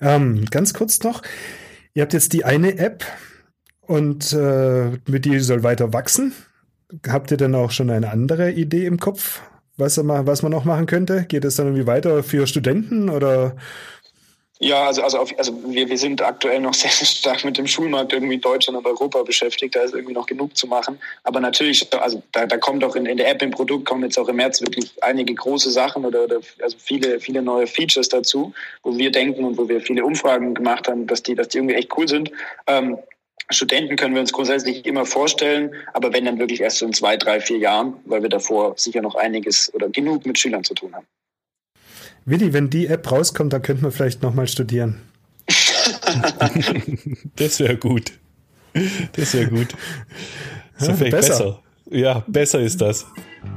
Ähm, 0.02 0.46
ganz 0.50 0.74
kurz 0.74 1.02
noch. 1.04 1.22
Ihr 1.94 2.02
habt 2.04 2.14
jetzt 2.14 2.34
die 2.34 2.46
eine 2.46 2.78
App 2.78 3.06
und 3.82 4.34
äh, 4.34 4.92
mit 5.08 5.26
die 5.26 5.40
soll 5.40 5.64
weiter 5.64 5.94
wachsen. 5.94 6.34
Habt 7.08 7.32
ihr 7.32 7.38
denn 7.38 7.56
auch 7.56 7.72
schon 7.72 7.90
eine 7.90 8.12
andere 8.12 8.52
Idee 8.52 8.86
im 8.86 9.00
Kopf, 9.00 9.42
was, 9.78 9.98
was 9.98 10.44
man 10.44 10.52
noch 10.52 10.66
machen 10.66 10.86
könnte? 10.86 11.26
Geht 11.26 11.46
es 11.46 11.56
dann 11.56 11.68
irgendwie 11.68 11.88
weiter 11.88 12.24
für 12.24 12.46
Studenten 12.48 13.10
oder 13.10 13.56
ja, 14.64 14.86
also, 14.86 15.04
also, 15.04 15.20
auf, 15.20 15.38
also 15.38 15.54
wir, 15.66 15.90
wir 15.90 15.98
sind 15.98 16.22
aktuell 16.22 16.60
noch 16.62 16.74
sehr, 16.74 16.90
stark 16.90 17.44
mit 17.44 17.58
dem 17.58 17.68
Schulmarkt 17.68 18.14
irgendwie 18.14 18.38
Deutschland 18.38 18.78
und 18.78 18.86
Europa 18.86 19.22
beschäftigt. 19.24 19.76
Da 19.76 19.82
ist 19.82 19.94
irgendwie 19.94 20.14
noch 20.14 20.26
genug 20.26 20.56
zu 20.56 20.68
machen. 20.68 21.00
Aber 21.24 21.40
natürlich, 21.40 21.92
also 21.94 22.24
da, 22.32 22.46
da 22.46 22.58
kommt 22.58 22.84
auch 22.84 22.96
in, 22.96 23.06
in 23.06 23.18
der 23.18 23.30
App, 23.30 23.42
im 23.42 23.52
Produkt 23.52 23.86
kommen 23.86 24.04
jetzt 24.04 24.18
auch 24.18 24.30
im 24.30 24.38
März 24.38 24.62
wirklich 24.62 24.92
einige 25.04 25.36
große 25.36 25.70
Sachen 25.70 26.06
oder, 26.06 26.24
oder 26.24 26.40
also 26.62 26.78
viele, 26.80 27.20
viele 27.20 27.42
neue 27.42 27.68
Features 27.68 28.08
dazu, 28.10 28.54
wo 28.84 28.98
wir 28.98 29.12
denken 29.12 29.44
und 29.44 29.58
wo 29.58 29.68
wir 29.68 29.82
viele 29.82 30.06
Umfragen 30.06 30.54
gemacht 30.54 30.88
haben, 30.88 31.08
dass 31.08 31.24
die, 31.24 31.36
dass 31.36 31.50
die 31.50 31.58
irgendwie 31.58 31.76
echt 31.76 31.96
cool 31.98 32.08
sind. 32.08 32.32
Ähm, 32.68 32.98
Studenten 33.50 33.98
können 33.98 34.14
wir 34.16 34.22
uns 34.22 34.32
grundsätzlich 34.32 34.86
immer 34.86 35.06
vorstellen, 35.06 35.76
aber 35.94 36.14
wenn 36.14 36.24
dann 36.26 36.40
wirklich 36.40 36.62
erst 36.62 36.78
so 36.78 36.86
in 36.86 36.94
zwei, 36.94 37.18
drei, 37.18 37.42
vier 37.42 37.58
Jahren, 37.58 37.96
weil 38.06 38.22
wir 38.22 38.30
davor 38.30 38.76
sicher 38.78 39.02
noch 39.02 39.16
einiges 39.16 39.74
oder 39.74 39.90
genug 39.90 40.26
mit 40.26 40.40
Schülern 40.40 40.64
zu 40.64 40.74
tun 40.74 40.96
haben. 40.96 41.06
Willi, 42.26 42.54
wenn 42.54 42.70
die 42.70 42.88
App 42.88 43.12
rauskommt, 43.12 43.52
dann 43.54 43.62
könnten 43.62 43.84
wir 43.84 43.92
vielleicht 43.92 44.22
nochmal 44.22 44.48
studieren. 44.48 45.02
das 47.36 47.60
wäre 47.60 47.78
gut. 47.78 48.14
Das 49.14 49.34
wäre 49.34 49.48
gut. 49.50 49.76
So 50.78 50.92
ja, 50.92 50.98
besser. 50.98 51.10
besser. 51.12 51.64
Ja, 51.90 52.24
besser 52.28 52.62
ist 52.62 52.80
das. 52.80 53.06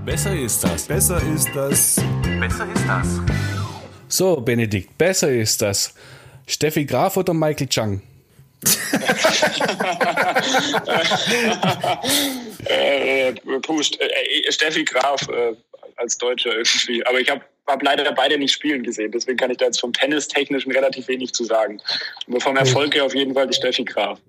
Besser 0.05 0.35
ist 0.37 0.65
das. 0.65 0.83
Besser 0.85 1.23
ist 1.35 1.49
das. 1.55 2.01
Besser 2.41 2.67
ist 2.75 2.85
das. 2.89 3.21
So, 4.09 4.37
Benedikt, 4.41 4.99
besser 4.99 5.31
ist 5.31 5.63
das. 5.63 5.95
Steffi 6.47 6.85
Graf 6.85 7.17
oder 7.17 7.35
Michael 7.35 7.69
Chang? 7.69 8.03
äh, 12.65 13.33
puh, 13.63 13.81
äh, 13.81 14.53
Steffi 14.53 14.85
Graf 14.85 15.29
äh, 15.29 15.55
als 15.97 16.19
Deutscher 16.19 16.51
irgendwie. 16.53 17.07
Aber 17.07 17.21
ich 17.21 17.31
habe 17.31 17.43
habe 17.67 17.85
leider 17.85 18.11
beide 18.13 18.39
nicht 18.39 18.53
spielen 18.53 18.83
gesehen. 18.83 19.13
Deswegen 19.13 19.37
kann 19.37 19.51
ich 19.51 19.57
da 19.57 19.67
jetzt 19.67 19.81
vom 19.81 19.93
Tennis-Technischen 19.93 20.73
relativ 20.73 21.09
wenig 21.09 21.33
zu 21.33 21.45
sagen. 21.45 21.81
Aber 22.29 22.41
vom 22.41 22.57
Erfolg 22.57 22.95
her 22.95 23.05
auf 23.05 23.15
jeden 23.15 23.35
Fall 23.35 23.47
die 23.47 23.55
Steffi 23.55 23.85
Graf. 23.85 24.21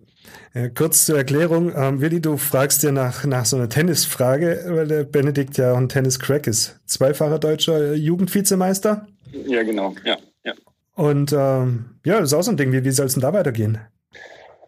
Ja, 0.53 0.69
kurz 0.69 1.05
zur 1.05 1.17
Erklärung. 1.17 1.73
Ähm, 1.75 2.01
Willi, 2.01 2.21
du 2.21 2.37
fragst 2.37 2.81
dir 2.83 2.91
nach, 2.91 3.25
nach 3.25 3.45
so 3.45 3.57
einer 3.57 3.69
Tennisfrage, 3.69 4.63
weil 4.67 4.87
der 4.87 5.03
Benedikt 5.03 5.57
ja 5.57 5.75
ein 5.75 5.89
Tennis-Crack 5.89 6.47
ist. 6.47 6.79
Zweifacher 6.85 7.39
deutscher 7.39 7.93
Jugendvizemeister. 7.93 9.07
Ja, 9.31 9.63
genau. 9.63 9.93
Ja, 10.03 10.17
ja. 10.43 10.53
Und 10.95 11.31
ähm, 11.31 11.99
ja, 12.05 12.19
das 12.19 12.29
ist 12.29 12.33
auch 12.33 12.41
so 12.43 12.51
ein 12.51 12.57
Ding. 12.57 12.71
Wie, 12.71 12.83
wie 12.83 12.91
soll 12.91 13.05
es 13.05 13.13
denn 13.13 13.21
da 13.21 13.33
weitergehen? 13.33 13.79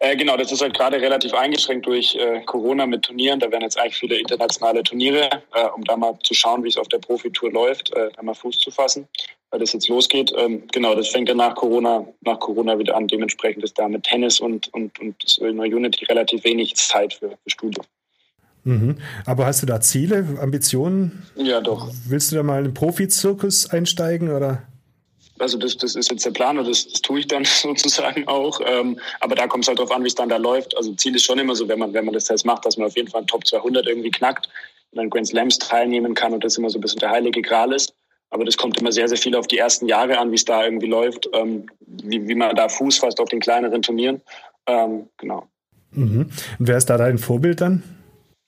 Äh, 0.02 0.16
genau, 0.16 0.36
das 0.38 0.50
ist 0.50 0.62
halt 0.62 0.74
gerade 0.74 0.98
relativ 0.98 1.34
eingeschränkt 1.34 1.86
durch 1.86 2.16
äh, 2.16 2.40
Corona 2.46 2.86
mit 2.86 3.02
Turnieren. 3.02 3.38
Da 3.38 3.50
werden 3.50 3.64
jetzt 3.64 3.78
eigentlich 3.78 3.98
viele 3.98 4.18
internationale 4.18 4.82
Turniere, 4.82 5.28
äh, 5.54 5.66
um 5.76 5.84
da 5.84 5.94
mal 5.94 6.18
zu 6.22 6.32
schauen, 6.32 6.64
wie 6.64 6.68
es 6.68 6.78
auf 6.78 6.88
der 6.88 6.98
Profitour 6.98 7.52
läuft, 7.52 7.92
äh, 7.94 8.08
da 8.16 8.22
mal 8.22 8.34
Fuß 8.34 8.58
zu 8.60 8.70
fassen, 8.70 9.06
weil 9.50 9.60
das 9.60 9.74
jetzt 9.74 9.88
losgeht. 9.88 10.32
Ähm, 10.38 10.62
genau, 10.72 10.94
das 10.94 11.08
fängt 11.08 11.28
dann 11.28 11.36
nach 11.36 11.54
Corona, 11.54 12.06
nach 12.22 12.38
Corona 12.38 12.78
wieder 12.78 12.96
an. 12.96 13.08
Dementsprechend 13.08 13.62
ist 13.62 13.78
da 13.78 13.88
mit 13.88 14.04
Tennis 14.04 14.40
und, 14.40 14.72
und, 14.72 14.98
und 15.00 15.22
das 15.22 15.36
Illinois 15.36 15.74
Unity 15.74 16.06
relativ 16.06 16.44
wenig 16.44 16.76
Zeit 16.76 17.12
für, 17.12 17.28
für 17.28 17.50
Studium. 17.50 17.84
Mhm. 18.64 18.96
Aber 19.26 19.44
hast 19.44 19.62
du 19.62 19.66
da 19.66 19.82
Ziele, 19.82 20.38
Ambitionen? 20.40 21.26
Ja, 21.36 21.60
doch. 21.60 21.90
Willst 22.06 22.32
du 22.32 22.36
da 22.36 22.42
mal 22.42 22.58
in 22.58 22.64
den 22.64 22.74
Profizirkus 22.74 23.68
einsteigen 23.68 24.30
oder? 24.30 24.62
Also 25.40 25.58
das, 25.58 25.76
das 25.76 25.94
ist 25.94 26.10
jetzt 26.10 26.24
der 26.24 26.30
Plan 26.30 26.58
und 26.58 26.68
das, 26.68 26.86
das 26.86 27.00
tue 27.00 27.20
ich 27.20 27.26
dann 27.26 27.44
sozusagen 27.46 28.26
auch. 28.28 28.60
Ähm, 28.64 28.98
aber 29.20 29.34
da 29.34 29.46
kommt 29.46 29.64
es 29.64 29.68
halt 29.68 29.78
darauf 29.78 29.92
an, 29.92 30.02
wie 30.02 30.08
es 30.08 30.14
dann 30.14 30.28
da 30.28 30.36
läuft. 30.36 30.76
Also 30.76 30.94
Ziel 30.94 31.16
ist 31.16 31.24
schon 31.24 31.38
immer 31.38 31.54
so, 31.54 31.68
wenn 31.68 31.78
man, 31.78 31.92
wenn 31.92 32.04
man 32.04 32.14
das 32.14 32.28
jetzt 32.28 32.46
macht, 32.46 32.66
dass 32.66 32.76
man 32.76 32.86
auf 32.86 32.96
jeden 32.96 33.08
Fall 33.08 33.22
ein 33.22 33.26
Top 33.26 33.46
200 33.46 33.86
irgendwie 33.86 34.10
knackt 34.10 34.48
und 34.90 34.98
dann 34.98 35.10
Grand 35.10 35.28
Slams 35.28 35.58
teilnehmen 35.58 36.14
kann 36.14 36.32
und 36.32 36.44
das 36.44 36.58
immer 36.58 36.70
so 36.70 36.78
ein 36.78 36.80
bisschen 36.80 37.00
der 37.00 37.10
heilige 37.10 37.42
Gral 37.42 37.72
ist. 37.72 37.94
Aber 38.30 38.44
das 38.44 38.56
kommt 38.56 38.80
immer 38.80 38.92
sehr, 38.92 39.08
sehr 39.08 39.18
viel 39.18 39.34
auf 39.34 39.48
die 39.48 39.58
ersten 39.58 39.86
Jahre 39.86 40.18
an, 40.18 40.30
wie 40.30 40.36
es 40.36 40.44
da 40.44 40.64
irgendwie 40.64 40.86
läuft, 40.86 41.28
ähm, 41.32 41.66
wie, 41.80 42.28
wie 42.28 42.34
man 42.34 42.54
da 42.54 42.68
Fuß 42.68 42.98
fasst 42.98 43.20
auf 43.20 43.28
den 43.28 43.40
kleineren 43.40 43.82
Turnieren. 43.82 44.22
Ähm, 44.66 45.08
genau. 45.16 45.48
Mhm. 45.90 46.30
Und 46.58 46.68
wer 46.68 46.76
ist 46.76 46.86
da 46.86 46.96
dein 46.96 47.18
Vorbild 47.18 47.60
dann? 47.60 47.82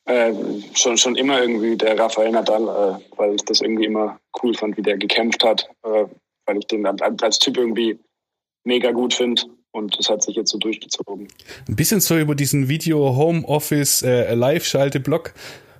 Äh, 0.04 0.32
schon, 0.74 0.96
schon 0.98 1.16
immer 1.16 1.40
irgendwie 1.40 1.76
der 1.76 1.98
Rafael 1.98 2.30
Nadal, 2.30 2.62
äh, 2.62 3.16
weil 3.16 3.34
ich 3.34 3.44
das 3.44 3.60
irgendwie 3.60 3.86
immer 3.86 4.18
cool 4.42 4.54
fand, 4.54 4.76
wie 4.76 4.82
der 4.82 4.96
gekämpft 4.96 5.44
hat. 5.44 5.68
Äh, 5.84 6.06
weil 6.52 6.58
ich 6.60 6.66
den 6.66 6.86
als 6.86 7.38
Typ 7.38 7.56
irgendwie 7.56 7.98
mega 8.64 8.92
gut 8.92 9.14
finde. 9.14 9.42
Und 9.72 9.98
das 9.98 10.10
hat 10.10 10.22
sich 10.22 10.36
jetzt 10.36 10.50
so 10.50 10.58
durchgezogen. 10.58 11.28
Ein 11.66 11.76
bisschen 11.76 12.00
so 12.00 12.18
über 12.18 12.34
diesen 12.34 12.68
Video 12.68 13.16
Home 13.16 13.42
Office 13.46 14.02
äh, 14.02 14.34
Live-Schalte-Blog. 14.34 15.32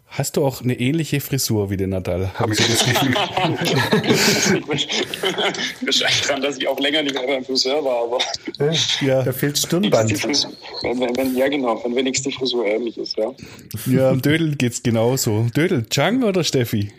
Hast 0.07 0.37
du 0.37 0.45
auch 0.45 0.61
eine 0.63 0.79
ähnliche 0.79 1.21
Frisur 1.21 1.71
wie 1.71 1.77
der 1.79 1.87
Nadal? 1.87 2.31
Habe 2.35 2.53
ich 2.53 2.59
so 2.59 2.71
das 2.71 2.85
Gefühl. 2.85 3.15
Wahrscheinlich 5.87 6.21
dran, 6.21 6.43
dass 6.43 6.59
ich 6.59 6.69
auch 6.69 6.79
länger 6.79 7.03
nicht 7.03 7.15
mehr 7.15 7.27
beim 7.27 7.45
Friseur 7.45 7.83
war, 7.83 8.05
aber. 8.05 8.19
Ja, 9.01 9.23
da 9.23 9.33
fehlt 9.33 9.57
Stirnband. 9.57 10.23
Wenn, 10.23 11.17
wenn, 11.17 11.35
ja, 11.35 11.49
genau, 11.49 11.83
wenn 11.83 11.97
wenigstens 11.97 12.33
die 12.33 12.39
Frisur 12.39 12.67
ähnlich 12.67 12.99
ist, 12.99 13.17
ja. 13.17 13.33
Ja, 13.87 14.11
am 14.11 14.21
Dödel 14.21 14.57
geht's 14.57 14.83
genauso. 14.83 15.47
Dödel, 15.57 15.87
Chang 15.89 16.23
oder 16.25 16.45
Steffi? 16.45 16.93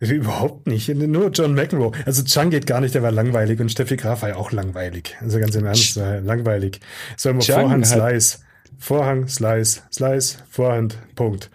Überhaupt 0.00 0.66
nicht. 0.68 0.88
Nur 0.88 1.30
John 1.30 1.54
McEnroe. 1.54 1.92
Also 2.06 2.22
Chang 2.22 2.50
geht 2.50 2.66
gar 2.66 2.80
nicht, 2.80 2.94
der 2.94 3.02
war 3.02 3.10
langweilig 3.10 3.58
und 3.60 3.70
Steffi 3.70 3.96
Graf 3.96 4.22
war 4.22 4.28
ja 4.30 4.36
auch 4.36 4.52
langweilig. 4.52 5.16
Also 5.20 5.40
ganz 5.40 5.54
im 5.56 5.66
Ernst, 5.66 5.96
ja. 5.96 6.18
langweilig. 6.18 6.80
So 7.16 7.30
immer 7.30 7.42
Vorhand, 7.42 7.86
Slice. 7.86 8.38
Vorhang, 8.78 9.26
Slice, 9.26 9.82
Slice, 9.92 10.38
Vorhand, 10.48 10.98
Punkt. 11.16 11.50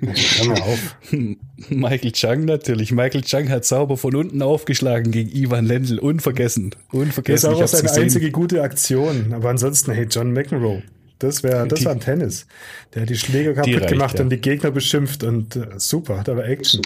Hör 0.00 0.46
mal 0.46 0.60
auf. 0.60 0.96
Michael 1.70 2.12
Chang 2.12 2.44
natürlich. 2.44 2.92
Michael 2.92 3.22
Chang 3.22 3.48
hat 3.48 3.64
sauber 3.64 3.96
von 3.96 4.14
unten 4.14 4.42
aufgeschlagen 4.42 5.10
gegen 5.10 5.30
Ivan 5.30 5.64
Lendl. 5.64 5.98
Unvergessen. 5.98 6.74
Unvergessen. 6.92 7.50
Das 7.50 7.72
ist 7.72 7.74
auch 7.74 7.88
seine 7.88 8.04
einzige 8.04 8.30
gute 8.30 8.62
Aktion. 8.62 9.32
Aber 9.32 9.48
ansonsten, 9.48 9.92
hey, 9.92 10.06
John 10.10 10.32
McEnroe. 10.32 10.82
Das 11.18 11.42
wäre, 11.42 11.66
das 11.66 11.80
die, 11.80 11.84
war 11.86 11.92
ein 11.92 12.00
Tennis. 12.00 12.46
Der 12.94 13.02
hat 13.02 13.08
die 13.08 13.16
Schläger 13.16 13.54
kaputt 13.54 13.66
die 13.66 13.74
reicht, 13.74 13.88
gemacht 13.88 14.18
ja. 14.18 14.24
und 14.24 14.30
die 14.30 14.40
Gegner 14.40 14.70
beschimpft 14.70 15.24
und 15.24 15.56
äh, 15.56 15.66
super, 15.78 16.22
da 16.24 16.36
war 16.36 16.44
Action. 16.44 16.82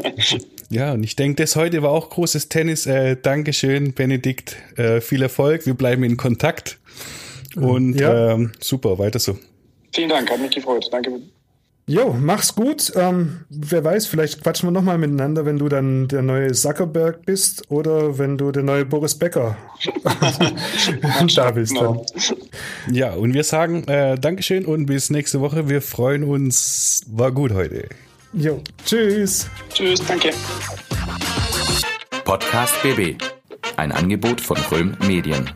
ja, 0.70 0.92
und 0.92 1.04
ich 1.04 1.16
denke, 1.16 1.42
das 1.42 1.54
heute 1.54 1.82
war 1.82 1.90
auch 1.90 2.08
großes 2.08 2.48
Tennis. 2.48 2.86
Äh, 2.86 3.16
Dankeschön, 3.20 3.92
Benedikt. 3.92 4.56
Äh, 4.76 5.02
viel 5.02 5.22
Erfolg. 5.22 5.66
Wir 5.66 5.74
bleiben 5.74 6.02
in 6.02 6.16
Kontakt. 6.16 6.78
Und 7.56 7.94
ja. 7.94 8.32
ähm, 8.32 8.52
super, 8.60 8.98
weiter 8.98 9.18
so. 9.18 9.38
Vielen 9.94 10.08
Dank, 10.08 10.30
hat 10.30 10.40
mich 10.40 10.50
gefreut. 10.50 10.88
Danke. 10.90 11.20
Jo, 11.88 12.14
mach's 12.20 12.54
gut. 12.54 12.92
Ähm, 12.96 13.40
wer 13.48 13.82
weiß, 13.82 14.06
vielleicht 14.06 14.42
quatschen 14.42 14.68
wir 14.68 14.72
nochmal 14.72 14.98
miteinander, 14.98 15.46
wenn 15.46 15.58
du 15.58 15.70
dann 15.70 16.06
der 16.06 16.20
neue 16.20 16.52
Zuckerberg 16.52 17.24
bist 17.24 17.64
oder 17.70 18.18
wenn 18.18 18.36
du 18.36 18.52
der 18.52 18.62
neue 18.62 18.84
Boris 18.84 19.14
Becker 19.14 19.56
da 21.34 21.50
bist. 21.50 21.74
Dann. 21.80 22.00
Ja, 22.92 23.14
und 23.14 23.32
wir 23.32 23.42
sagen 23.42 23.84
äh, 23.88 24.18
Dankeschön 24.18 24.66
und 24.66 24.84
bis 24.84 25.08
nächste 25.08 25.40
Woche. 25.40 25.70
Wir 25.70 25.80
freuen 25.80 26.24
uns. 26.24 27.06
War 27.10 27.32
gut 27.32 27.54
heute. 27.54 27.88
Jo, 28.34 28.60
tschüss. 28.84 29.48
Tschüss, 29.72 30.02
danke. 30.06 30.32
Podcast 32.24 32.74
BB. 32.82 33.16
Ein 33.78 33.92
Angebot 33.92 34.42
von 34.42 34.58
Röhm 34.70 34.94
Medien. 35.06 35.50